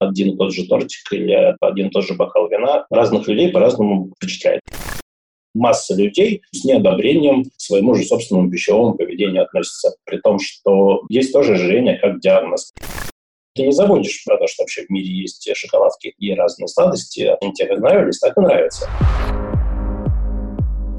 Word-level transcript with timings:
один 0.00 0.32
и 0.32 0.36
тот 0.36 0.52
же 0.52 0.66
тортик 0.66 1.12
или 1.12 1.54
один 1.60 1.88
и 1.88 1.90
тот 1.90 2.06
же 2.06 2.14
бокал 2.14 2.48
вина 2.48 2.86
разных 2.90 3.28
людей 3.28 3.50
по-разному 3.50 4.12
впечатляет 4.16 4.62
масса 5.54 5.94
людей 5.94 6.42
с 6.52 6.64
неодобрением 6.64 7.44
к 7.44 7.48
своему 7.56 7.94
же 7.94 8.04
собственному 8.04 8.50
пищевому 8.50 8.94
поведению 8.94 9.42
относится, 9.42 9.94
при 10.04 10.18
том, 10.18 10.38
что 10.38 11.02
есть 11.08 11.32
тоже 11.32 11.54
ожирение 11.54 11.98
как 11.98 12.20
диагноз. 12.20 12.72
Ты 13.54 13.64
не 13.64 13.72
забудешь 13.72 14.24
про 14.24 14.38
то, 14.38 14.46
что 14.46 14.62
вообще 14.62 14.86
в 14.86 14.90
мире 14.90 15.08
есть 15.08 15.48
шоколадки 15.56 16.14
и 16.18 16.34
разные 16.34 16.68
сладости. 16.68 17.36
Они 17.40 17.52
тебе 17.52 17.76
нравились, 17.76 18.20
так 18.20 18.36
и 18.36 18.40
нравятся. 18.40 18.88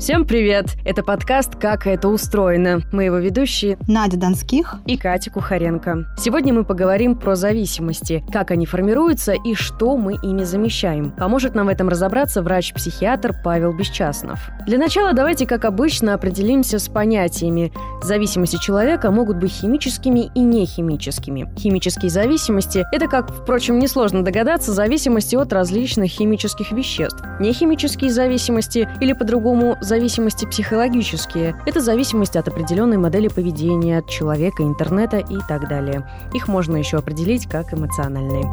Всем 0.02 0.26
привет! 0.26 0.78
Это 0.84 1.04
подкаст 1.04 1.58
«Как 1.58 1.86
это 1.86 2.08
устроено». 2.08 2.82
Мы 2.92 3.04
его 3.04 3.18
ведущие 3.18 3.78
Надя 3.88 4.18
Донских 4.18 4.78
и 4.88 4.98
Катя 4.98 5.30
Кухаренко. 5.30 6.08
Сегодня 6.18 6.56
мы 6.56 6.66
поговорим 6.66 7.16
про 7.16 7.36
зависимости, 7.36 8.24
как 8.34 8.50
они 8.50 8.66
формируются 8.66 9.34
и 9.34 9.54
что 9.54 9.96
мы 9.98 10.16
ими 10.24 10.44
замещаем. 10.44 11.12
Поможет 11.12 11.54
нам 11.54 11.68
в 11.68 11.70
этом 11.70 11.88
разобраться 11.88 12.42
врач-психиатр 12.42 13.36
Павел 13.44 13.74
Бесчастнов. 13.74 14.40
Для 14.66 14.80
начала 14.80 15.14
давайте, 15.14 15.46
как 15.46 15.66
обычно, 15.66 16.16
определимся 16.16 16.80
с 16.80 16.90
понятиями. 16.90 17.72
Зависимости 18.02 18.58
человека 18.58 19.12
могут 19.12 19.38
быть 19.38 19.52
химическими 19.52 20.32
и 20.34 20.40
нехимическими. 20.40 21.48
Химические 21.60 22.10
зависимости– 22.10 22.88
это, 22.92 23.08
как, 23.08 23.32
впрочем, 23.32 23.78
несложно 23.78 24.24
догадаться, 24.24 24.74
зависимости 24.74 25.36
от 25.36 25.54
различных 25.54 26.10
химических 26.10 26.72
веществ. 26.72 27.24
Нехимические 27.40 28.10
зависимости 28.10 28.90
или 29.00 29.14
по-другому 29.14 29.78
зависимости 29.92 30.46
психологические. 30.46 31.62
Это 31.66 31.82
зависимость 31.82 32.38
от 32.38 32.48
определенной 32.48 32.98
модели 32.98 33.28
поведения, 33.28 33.98
от 33.98 34.10
человека, 34.10 34.64
интернета 34.64 35.18
и 35.18 35.38
так 35.50 35.68
далее. 35.68 36.10
Их 36.34 36.48
можно 36.48 36.78
еще 36.78 36.96
определить 36.96 37.46
как 37.46 37.74
эмоциональные. 37.74 38.46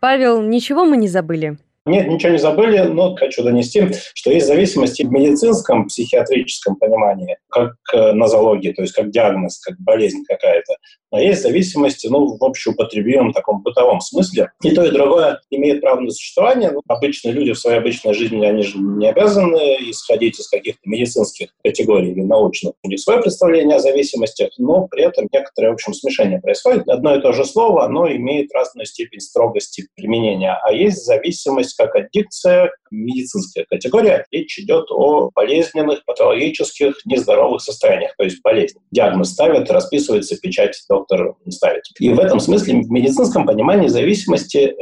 Павел, 0.00 0.40
ничего 0.40 0.86
мы 0.86 0.96
не 0.96 1.08
забыли? 1.08 1.58
Нет, 1.86 2.08
ничего 2.08 2.32
не 2.32 2.38
забыли, 2.38 2.78
но 2.78 3.14
хочу 3.14 3.42
донести, 3.42 3.88
что 4.14 4.30
есть 4.30 4.46
зависимости 4.46 5.02
в 5.02 5.10
медицинском, 5.10 5.86
психиатрическом 5.86 6.76
понимании, 6.76 7.36
как 7.50 7.74
э, 7.92 8.12
нозология, 8.12 8.72
то 8.72 8.80
есть 8.80 8.94
как 8.94 9.10
диагноз, 9.10 9.60
как 9.60 9.78
болезнь 9.80 10.24
какая-то. 10.26 10.76
Но 11.12 11.20
есть 11.20 11.42
зависимости, 11.42 12.08
ну, 12.08 12.36
в 12.38 12.42
общеупотребимом 12.42 13.32
таком 13.32 13.62
бытовом 13.62 14.00
смысле. 14.00 14.50
И 14.62 14.70
то, 14.70 14.84
и 14.84 14.90
другое 14.90 15.40
имеет 15.50 15.80
право 15.80 16.00
на 16.00 16.10
существование. 16.10 16.70
Ну, 16.72 16.80
обычные 16.88 17.32
люди 17.32 17.52
в 17.52 17.58
своей 17.58 17.78
обычной 17.78 18.14
жизни, 18.14 18.44
они 18.44 18.62
же 18.62 18.78
не 18.78 19.08
обязаны 19.08 19.76
исходить 19.90 20.40
из 20.40 20.48
каких-то 20.48 20.80
медицинских 20.86 21.50
категорий 21.62 22.10
или 22.10 22.22
научных. 22.22 22.72
У 22.82 22.88
них 22.88 22.98
свое 22.98 23.20
представление 23.20 23.76
о 23.76 23.80
зависимостях, 23.80 24.50
но 24.58 24.88
при 24.88 25.04
этом 25.04 25.28
некоторое, 25.32 25.70
в 25.70 25.74
общем, 25.74 25.94
смешение 25.94 26.40
происходит. 26.40 26.88
Одно 26.88 27.14
и 27.14 27.20
то 27.20 27.32
же 27.32 27.44
слово, 27.44 27.84
оно 27.84 28.10
имеет 28.10 28.52
разную 28.52 28.86
степень 28.86 29.20
строгости 29.20 29.86
применения. 29.94 30.58
А 30.64 30.72
есть 30.72 31.04
зависимость 31.04 31.73
как 31.76 31.94
аддикция, 31.94 32.70
медицинская 32.90 33.66
категория. 33.68 34.24
Речь 34.30 34.58
идет 34.58 34.86
о 34.90 35.30
болезненных, 35.34 36.04
патологических, 36.04 36.94
нездоровых 37.04 37.60
состояниях, 37.60 38.14
то 38.16 38.24
есть 38.24 38.40
болезнь. 38.42 38.78
Диагноз 38.90 39.30
ставят, 39.30 39.70
расписывается, 39.70 40.36
печать 40.36 40.80
доктор 40.88 41.34
ставит. 41.48 41.82
И 41.98 42.10
в 42.10 42.18
этом 42.18 42.40
смысле 42.40 42.82
в 42.82 42.90
медицинском 42.90 43.46
понимании 43.46 43.88
зависимости 43.88 44.74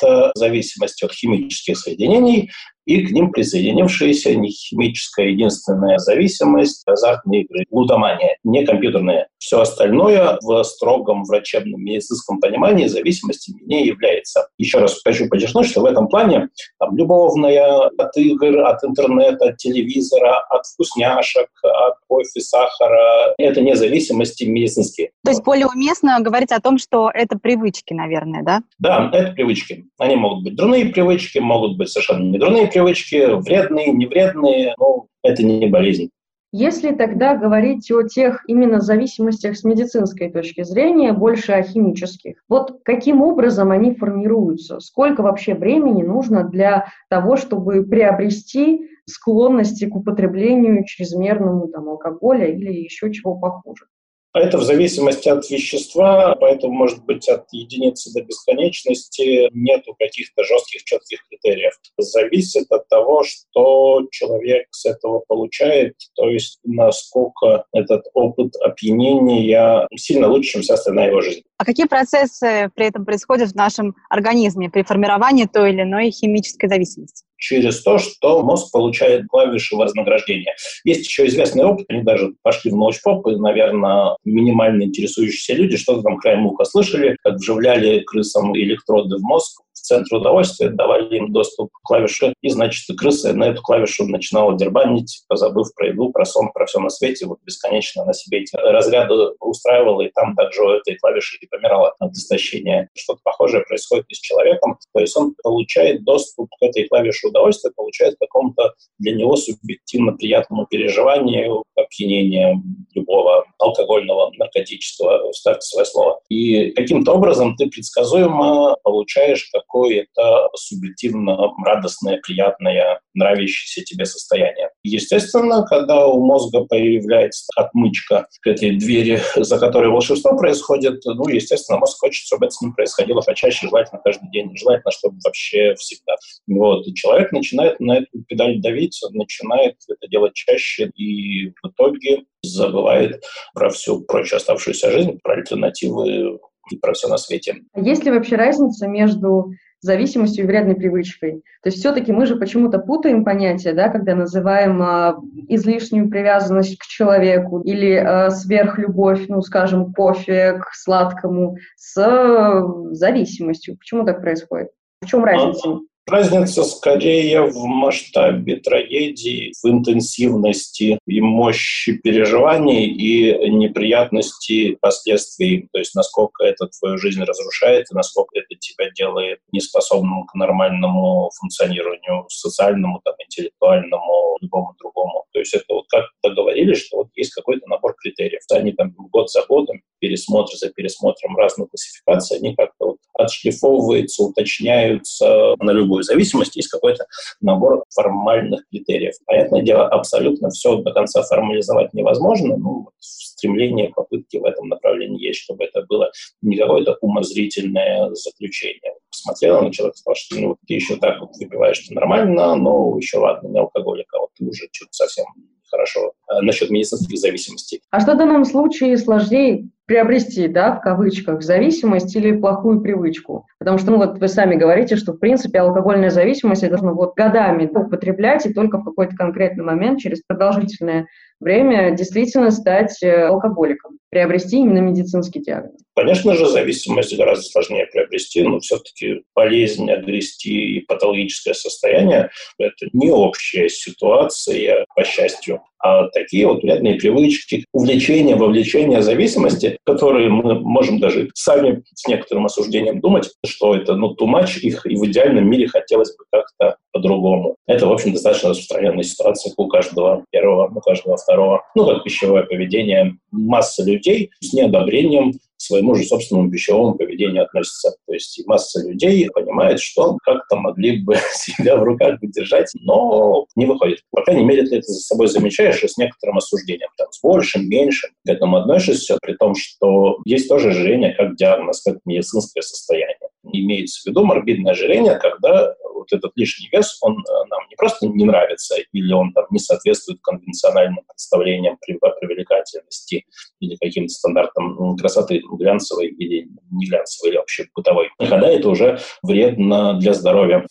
это 0.00 0.32
зависимость 0.34 1.02
от 1.02 1.12
химических 1.12 1.78
соединений, 1.78 2.50
и 2.90 3.06
к 3.06 3.12
ним 3.12 3.30
присоединившаяся 3.30 4.34
нехимическая 4.34 5.26
единственная 5.28 5.98
зависимость, 5.98 6.82
азартные 6.86 7.42
игры, 7.42 7.64
глутамания, 7.70 8.36
не 8.42 8.66
компьютерные. 8.66 9.28
Все 9.38 9.60
остальное 9.60 10.36
в 10.42 10.64
строгом 10.64 11.22
врачебном 11.22 11.80
медицинском 11.84 12.40
понимании 12.40 12.88
зависимостью 12.88 13.54
не 13.64 13.86
является. 13.86 14.48
Еще 14.58 14.78
раз 14.78 15.00
хочу 15.04 15.28
подчеркнуть, 15.28 15.68
что 15.68 15.82
в 15.82 15.84
этом 15.84 16.08
плане 16.08 16.48
там, 16.80 16.96
любовная 16.96 17.90
от 17.96 18.16
игр, 18.16 18.58
от 18.66 18.82
интернета, 18.82 19.50
от 19.50 19.58
телевизора, 19.58 20.40
от 20.50 20.66
вкусняшек, 20.66 21.48
от 21.62 21.94
кофе, 22.08 22.40
сахара, 22.40 23.34
это 23.38 23.60
не 23.60 23.76
зависимости 23.76 24.42
медицинские. 24.42 25.10
То 25.24 25.30
есть 25.30 25.44
более 25.44 25.68
уместно 25.68 26.18
говорить 26.20 26.50
о 26.50 26.60
том, 26.60 26.76
что 26.76 27.08
это 27.14 27.38
привычки, 27.38 27.92
наверное, 27.92 28.42
да? 28.42 28.62
Да, 28.80 29.08
это 29.12 29.30
привычки. 29.30 29.86
Они 29.98 30.16
могут 30.16 30.42
быть 30.42 30.56
дурные 30.56 30.86
привычки, 30.86 31.38
могут 31.38 31.78
быть 31.78 31.88
совершенно 31.88 32.24
не 32.24 32.38
дурные 32.38 32.66
привычки, 32.66 32.79
привычки, 32.80 33.40
вредные, 33.40 33.92
невредные, 33.92 34.74
но 34.78 35.06
это 35.22 35.42
не 35.42 35.66
болезнь. 35.68 36.10
Если 36.52 36.92
тогда 36.92 37.36
говорить 37.36 37.92
о 37.92 38.02
тех 38.02 38.42
именно 38.48 38.80
зависимостях 38.80 39.56
с 39.56 39.62
медицинской 39.62 40.30
точки 40.32 40.64
зрения, 40.64 41.12
больше 41.12 41.52
о 41.52 41.62
химических, 41.62 42.42
вот 42.48 42.80
каким 42.84 43.22
образом 43.22 43.70
они 43.70 43.94
формируются? 43.94 44.80
Сколько 44.80 45.22
вообще 45.22 45.54
времени 45.54 46.02
нужно 46.02 46.42
для 46.42 46.86
того, 47.08 47.36
чтобы 47.36 47.84
приобрести 47.84 48.88
склонности 49.06 49.86
к 49.86 49.94
употреблению 49.94 50.84
чрезмерному 50.84 51.68
там, 51.68 51.88
алкоголя 51.88 52.46
или 52.46 52.72
еще 52.72 53.12
чего 53.12 53.36
похуже? 53.36 53.84
Это 54.32 54.58
в 54.58 54.62
зависимости 54.62 55.28
от 55.28 55.48
вещества, 55.50 56.36
поэтому 56.38 56.72
может 56.72 57.04
быть 57.04 57.28
от 57.28 57.46
единицы 57.52 58.12
до 58.12 58.22
бесконечности 58.22 59.48
нету 59.52 59.96
каких-то 59.98 60.44
жестких, 60.44 60.84
четких 60.84 61.26
критериев. 61.28 61.72
Зависит 61.98 62.70
от 62.70 62.88
того, 62.88 63.24
что 63.24 64.06
человек 64.12 64.68
с 64.70 64.86
этого 64.86 65.22
получает, 65.26 65.94
то 66.14 66.28
есть 66.28 66.60
насколько 66.64 67.64
этот 67.72 68.04
опыт 68.14 68.54
опьянения 68.56 69.88
сильно 69.96 70.28
лучше, 70.28 70.52
чем 70.52 70.62
вся 70.62 70.74
остальная 70.74 71.08
его 71.08 71.20
жизнь. 71.22 71.42
А 71.58 71.64
какие 71.64 71.86
процессы 71.86 72.70
при 72.76 72.86
этом 72.86 73.04
происходят 73.04 73.50
в 73.50 73.56
нашем 73.56 73.96
организме 74.08 74.70
при 74.70 74.82
формировании 74.82 75.46
той 75.46 75.72
или 75.72 75.82
иной 75.82 76.10
химической 76.10 76.68
зависимости? 76.68 77.24
через 77.40 77.82
то, 77.82 77.98
что 77.98 78.42
мозг 78.42 78.70
получает 78.70 79.26
клавиши 79.26 79.74
вознаграждения. 79.74 80.54
Есть 80.84 81.06
еще 81.06 81.26
известный 81.26 81.64
опыт, 81.64 81.86
они 81.88 82.02
даже 82.02 82.34
пошли 82.42 82.70
в 82.70 82.76
научпоп, 82.76 83.26
и, 83.26 83.36
наверное, 83.36 84.16
минимально 84.24 84.84
интересующиеся 84.84 85.54
люди 85.54 85.76
что-то 85.76 86.02
там 86.02 86.18
краем 86.18 86.46
уха 86.46 86.64
слышали, 86.64 87.16
как 87.22 87.36
вживляли 87.36 88.00
крысам 88.00 88.56
электроды 88.56 89.16
в 89.16 89.22
мозг, 89.22 89.62
в 89.80 89.82
центр 89.82 90.16
удовольствия, 90.16 90.68
давали 90.68 91.16
им 91.16 91.32
доступ 91.32 91.70
к 91.72 91.82
клавише, 91.82 92.34
и, 92.42 92.50
значит, 92.50 92.84
крыса 92.98 93.32
на 93.32 93.44
эту 93.44 93.62
клавишу 93.62 94.06
начинала 94.06 94.56
дербанить, 94.56 95.24
позабыв 95.28 95.74
про 95.74 95.88
еду, 95.88 96.10
про 96.10 96.24
сон, 96.24 96.50
про 96.52 96.66
все 96.66 96.80
на 96.80 96.90
свете, 96.90 97.26
вот 97.26 97.38
бесконечно 97.44 98.04
на 98.04 98.12
себе 98.12 98.40
эти 98.40 98.54
разряды 98.56 99.14
устраивала, 99.40 100.02
и 100.02 100.10
там 100.10 100.36
также 100.36 100.62
этой 100.62 100.96
клавиши 100.96 101.38
и 101.40 101.46
помирала 101.46 101.94
от 101.98 102.12
истощения. 102.12 102.88
Что-то 102.94 103.20
похожее 103.24 103.64
происходит 103.66 104.06
и 104.08 104.14
с 104.14 104.20
человеком, 104.20 104.78
то 104.92 105.00
есть 105.00 105.16
он 105.16 105.34
получает 105.42 106.04
доступ 106.04 106.48
к 106.60 106.62
этой 106.62 106.86
клавише 106.88 107.28
удовольствия, 107.28 107.72
получает 107.74 108.16
какому-то 108.20 108.74
для 108.98 109.14
него 109.14 109.36
субъективно 109.36 110.12
приятному 110.12 110.66
переживанию, 110.66 111.64
опьянения 111.74 112.60
любого 112.94 113.44
алкогольного, 113.58 114.32
наркотического, 114.36 115.32
ставьте 115.32 115.62
свое 115.62 115.86
слово. 115.86 116.20
И 116.28 116.70
каким-то 116.72 117.12
образом 117.12 117.56
ты 117.56 117.66
предсказуемо 117.66 118.76
получаешь 118.82 119.48
какое-то 119.70 120.48
субъективно 120.54 121.36
радостное, 121.64 122.20
приятное, 122.26 123.00
нравящееся 123.14 123.82
тебе 123.84 124.04
состояние. 124.04 124.70
Естественно, 124.82 125.64
когда 125.64 126.06
у 126.06 126.24
мозга 126.24 126.64
появляется 126.64 127.46
отмычка 127.56 128.26
к 128.40 128.46
этой 128.46 128.76
двери, 128.76 129.20
за 129.36 129.58
которой 129.58 129.90
волшебство 129.90 130.36
происходит, 130.36 131.00
ну, 131.04 131.28
естественно, 131.28 131.78
мозг 131.78 131.98
хочет, 131.98 132.24
чтобы 132.26 132.46
это 132.46 132.54
с 132.54 132.60
ним 132.60 132.74
происходило 132.74 133.20
почаще, 133.20 133.68
желательно 133.68 134.00
каждый 134.02 134.30
день, 134.30 134.50
желательно, 134.56 134.90
чтобы 134.90 135.18
вообще 135.24 135.74
всегда. 135.76 136.16
Вот. 136.48 136.86
И 136.86 136.94
человек 136.94 137.32
начинает 137.32 137.78
на 137.80 137.98
эту 137.98 138.22
педаль 138.26 138.60
давить, 138.60 139.00
начинает 139.12 139.76
это 139.88 140.08
делать 140.08 140.34
чаще, 140.34 140.90
и 140.96 141.50
в 141.62 141.68
итоге 141.68 142.24
забывает 142.42 143.22
про 143.54 143.70
всю 143.70 144.02
прочую 144.02 144.38
оставшуюся 144.38 144.90
жизнь, 144.90 145.18
про 145.22 145.34
альтернативы 145.34 146.38
и 146.70 146.78
про 146.78 146.92
все 146.92 147.08
на 147.08 147.18
свете. 147.18 147.56
А 147.72 147.80
есть 147.80 148.04
ли 148.04 148.10
вообще 148.10 148.36
разница 148.36 148.86
между 148.86 149.52
зависимостью 149.80 150.44
и 150.44 150.46
вредной 150.46 150.74
привычкой. 150.74 151.42
То 151.62 151.68
есть 151.68 151.78
все-таки 151.78 152.12
мы 152.12 152.26
же 152.26 152.36
почему-то 152.36 152.78
путаем 152.78 153.24
понятия, 153.24 153.72
да, 153.72 153.88
когда 153.88 154.14
называем 154.14 154.82
э, 154.82 155.14
излишнюю 155.48 156.10
привязанность 156.10 156.78
к 156.78 156.82
человеку 156.84 157.60
или 157.60 157.92
э, 157.92 158.30
сверхлюбовь, 158.30 159.26
ну, 159.28 159.40
скажем, 159.40 159.92
кофе 159.92 160.60
к 160.60 160.74
сладкому 160.74 161.56
с 161.76 161.96
э, 161.98 162.94
зависимостью. 162.94 163.78
Почему 163.78 164.04
так 164.04 164.20
происходит? 164.20 164.68
В 165.00 165.06
чем 165.06 165.24
разница? 165.24 165.80
Разница 166.06 166.64
скорее 166.64 167.42
в 167.42 167.64
масштабе 167.64 168.56
трагедии, 168.56 169.52
в 169.62 169.68
интенсивности 169.68 170.98
и 171.06 171.20
мощи 171.20 171.92
переживаний 171.92 172.86
и 172.86 173.50
неприятности 173.50 174.76
последствий. 174.80 175.68
То 175.72 175.78
есть 175.78 175.94
насколько 175.94 176.44
это 176.44 176.66
твою 176.66 176.98
жизнь 176.98 177.22
разрушает 177.22 177.86
и 177.90 177.94
насколько 177.94 178.38
это 178.38 178.58
тебя 178.58 178.90
делает 178.90 179.38
неспособным 179.52 180.26
к 180.26 180.34
нормальному 180.34 181.30
функционированию, 181.38 182.26
социальному, 182.28 183.00
там, 183.04 183.14
интеллектуальному, 183.24 184.36
любому 184.40 184.74
другому. 184.80 185.24
То 185.32 185.38
есть 185.38 185.54
это 185.54 185.66
вот 185.68 185.84
как 185.88 186.06
договорились, 186.22 186.78
что 186.86 186.98
вот 186.98 187.08
есть 187.14 187.32
какой-то 187.32 187.68
набор 187.68 187.94
критериев. 187.96 188.40
Они 188.50 188.72
там 188.72 188.94
год 188.96 189.30
за 189.30 189.42
годом, 189.46 189.80
пересмотр 190.00 190.54
за 190.56 190.70
пересмотром 190.70 191.36
разных 191.36 191.70
классификаций, 191.70 192.38
они 192.38 192.56
как-то 192.56 192.86
вот 192.86 192.96
отшлифовываются, 193.14 194.24
уточняются 194.24 195.54
на 195.58 195.70
любую 196.00 196.02
зависимость. 196.02 196.56
Есть 196.56 196.68
какой-то 196.68 197.06
набор 197.40 197.84
формальных 197.94 198.66
критериев. 198.70 199.14
Понятное 199.26 199.62
дело, 199.62 199.88
абсолютно 199.88 200.50
все 200.50 200.76
до 200.76 200.92
конца 200.92 201.22
формализовать 201.22 201.92
невозможно. 201.94 202.56
Ну, 202.56 202.88
стремление, 202.98 203.92
попытки 203.94 204.38
в 204.38 204.44
этом 204.44 204.68
направлении 204.68 205.26
есть, 205.26 205.40
чтобы 205.40 205.64
это 205.64 205.84
было 205.88 206.10
не 206.42 206.56
какое-то 206.56 206.96
умозрительное 207.00 208.10
заключение. 208.14 208.94
Посмотрела 209.10 209.60
на 209.60 209.72
человека, 209.72 209.98
сказала, 209.98 210.16
что 210.16 210.36
ну, 210.38 210.56
ты 210.66 210.74
еще 210.74 210.96
так 210.96 211.20
вот 211.20 211.30
выпиваешь, 211.38 211.88
нормально, 211.90 212.56
но 212.56 212.96
еще 212.96 213.18
ладно, 213.18 213.48
не 213.48 213.58
алкоголик, 213.58 214.06
а 214.14 214.20
вот 214.20 214.30
ты 214.36 214.44
уже 214.44 214.68
что-то 214.72 214.92
совсем 214.92 215.26
хорошо 215.70 216.12
э, 216.28 216.40
насчет 216.42 216.70
медицинских 216.70 217.16
зависимостей. 217.18 217.80
А 217.90 218.00
что 218.00 218.14
в 218.14 218.18
данном 218.18 218.44
случае 218.44 218.96
сложнее 218.96 219.68
приобрести, 219.90 220.46
да, 220.46 220.76
в 220.76 220.82
кавычках, 220.82 221.42
зависимость 221.42 222.14
или 222.14 222.30
плохую 222.30 222.80
привычку? 222.80 223.48
Потому 223.58 223.76
что, 223.76 223.90
ну, 223.90 223.96
вот 223.96 224.20
вы 224.20 224.28
сами 224.28 224.54
говорите, 224.54 224.94
что, 224.94 225.14
в 225.14 225.18
принципе, 225.18 225.58
алкогольная 225.58 226.10
зависимость 226.10 226.68
должна 226.68 226.92
вот 226.92 227.16
годами 227.16 227.66
употреблять 227.66 228.46
и 228.46 228.52
только 228.52 228.78
в 228.78 228.84
какой-то 228.84 229.16
конкретный 229.16 229.64
момент, 229.64 229.98
через 229.98 230.22
продолжительное 230.22 231.08
время, 231.40 231.92
действительно 231.92 232.50
стать 232.50 233.02
э, 233.02 233.26
алкоголиком, 233.26 233.98
приобрести 234.10 234.58
именно 234.58 234.78
медицинский 234.78 235.40
диагноз. 235.40 235.80
Конечно 235.96 236.34
же, 236.34 236.46
зависимость 236.46 237.16
гораздо 237.16 237.44
сложнее 237.44 237.86
приобрести, 237.86 238.42
но 238.42 238.60
все-таки 238.60 239.22
болезнь, 239.34 239.90
агрести 239.90 240.76
и 240.76 240.80
патологическое 240.80 241.54
состояние– 241.54 242.30
это 242.58 242.86
не 242.92 243.10
общая 243.10 243.68
ситуация, 243.68 244.86
по 244.94 245.04
счастью, 245.04 245.62
а 245.82 246.08
такие 246.08 246.46
вот 246.46 246.62
вредные 246.62 246.96
привычки, 246.96 247.64
увлечения, 247.72 248.36
вовлечения, 248.36 249.00
зависимости, 249.00 249.78
которые 249.84 250.28
мы 250.28 250.60
можем 250.60 251.00
даже 251.00 251.30
сами 251.34 251.82
с 251.94 252.06
некоторым 252.06 252.46
осуждением 252.46 253.00
думать, 253.00 253.30
что 253.46 253.74
это, 253.74 253.94
ну, 253.94 254.14
much, 254.20 254.58
их 254.60 254.86
и 254.86 254.96
в 254.96 255.06
идеальном 255.06 255.48
мире 255.48 255.68
хотелось 255.68 256.14
бы 256.16 256.24
как-то 256.30 256.76
по-другому. 256.92 257.56
Это, 257.66 257.86
в 257.86 257.92
общем, 257.92 258.12
достаточно 258.12 258.50
распространенная 258.50 259.04
ситуация 259.04 259.52
у 259.56 259.68
каждого 259.68 260.24
первого, 260.30 260.70
у 260.74 260.80
каждого 260.80 261.16
второго. 261.16 261.62
Ну, 261.74 261.86
как 261.86 262.04
пищевое 262.04 262.44
поведение. 262.44 263.16
Масса 263.30 263.84
людей 263.84 264.30
с 264.40 264.52
неодобрением 264.52 265.32
своему 265.60 265.94
же 265.94 266.04
собственному 266.04 266.50
пищевому 266.50 266.94
поведению 266.94 267.44
относится. 267.44 267.94
То 268.06 268.14
есть 268.14 268.42
масса 268.46 268.80
людей 268.86 269.28
понимает, 269.32 269.78
что 269.80 270.16
как-то 270.22 270.56
могли 270.56 271.02
бы 271.02 271.16
себя 271.34 271.76
в 271.76 271.82
руках 271.82 272.18
держать, 272.22 272.70
но 272.80 273.46
не 273.56 273.66
выходит. 273.66 274.00
По 274.10 274.22
крайней 274.22 274.44
мере, 274.44 274.66
ты 274.66 274.76
это 274.76 274.90
за 274.90 275.00
собой 275.00 275.28
замечаешь 275.28 275.82
и 275.82 275.88
с 275.88 275.96
некоторым 275.98 276.38
осуждением. 276.38 276.88
Там, 276.96 277.08
с 277.12 277.20
большим, 277.22 277.68
меньшим 277.68 278.10
к 278.26 278.30
этому 278.30 278.56
относишься, 278.56 279.18
при 279.20 279.34
том, 279.34 279.54
что 279.54 280.18
есть 280.24 280.48
тоже 280.48 280.70
ожирение 280.70 281.14
как 281.14 281.36
диагноз, 281.36 281.82
как 281.82 281.98
медицинское 282.04 282.62
состояние. 282.62 283.16
Имеется 283.42 284.02
в 284.02 284.06
виду 284.06 284.24
морбидное 284.24 284.72
ожирение, 284.72 285.16
когда 285.16 285.74
вот 285.94 286.12
этот 286.12 286.32
лишний 286.36 286.68
вес, 286.72 286.98
он 287.00 287.18
э, 287.18 287.32
нам 287.48 287.60
не 287.68 287.76
просто 287.76 288.06
не 288.06 288.24
нравится, 288.24 288.76
или 288.92 289.12
он 289.12 289.32
там 289.32 289.46
не 289.50 289.58
соответствует 289.58 290.20
конвенциональным 290.22 291.04
представлениям 291.06 291.76
при, 291.80 291.98
привлекательности 292.20 293.24
или 293.60 293.76
каким-то 293.76 294.12
стандартам 294.12 294.96
красоты 294.96 295.40
глянцевой 295.58 296.08
или 296.08 296.48
не 296.70 296.86
глянцевой, 296.86 297.30
или 297.30 297.36
вообще 297.38 297.66
бытовой. 297.74 298.10
Когда 298.18 298.48
это 298.48 298.68
уже 298.68 298.98
вредно 299.22 299.94
для 299.94 300.14
здоровья. 300.14 300.66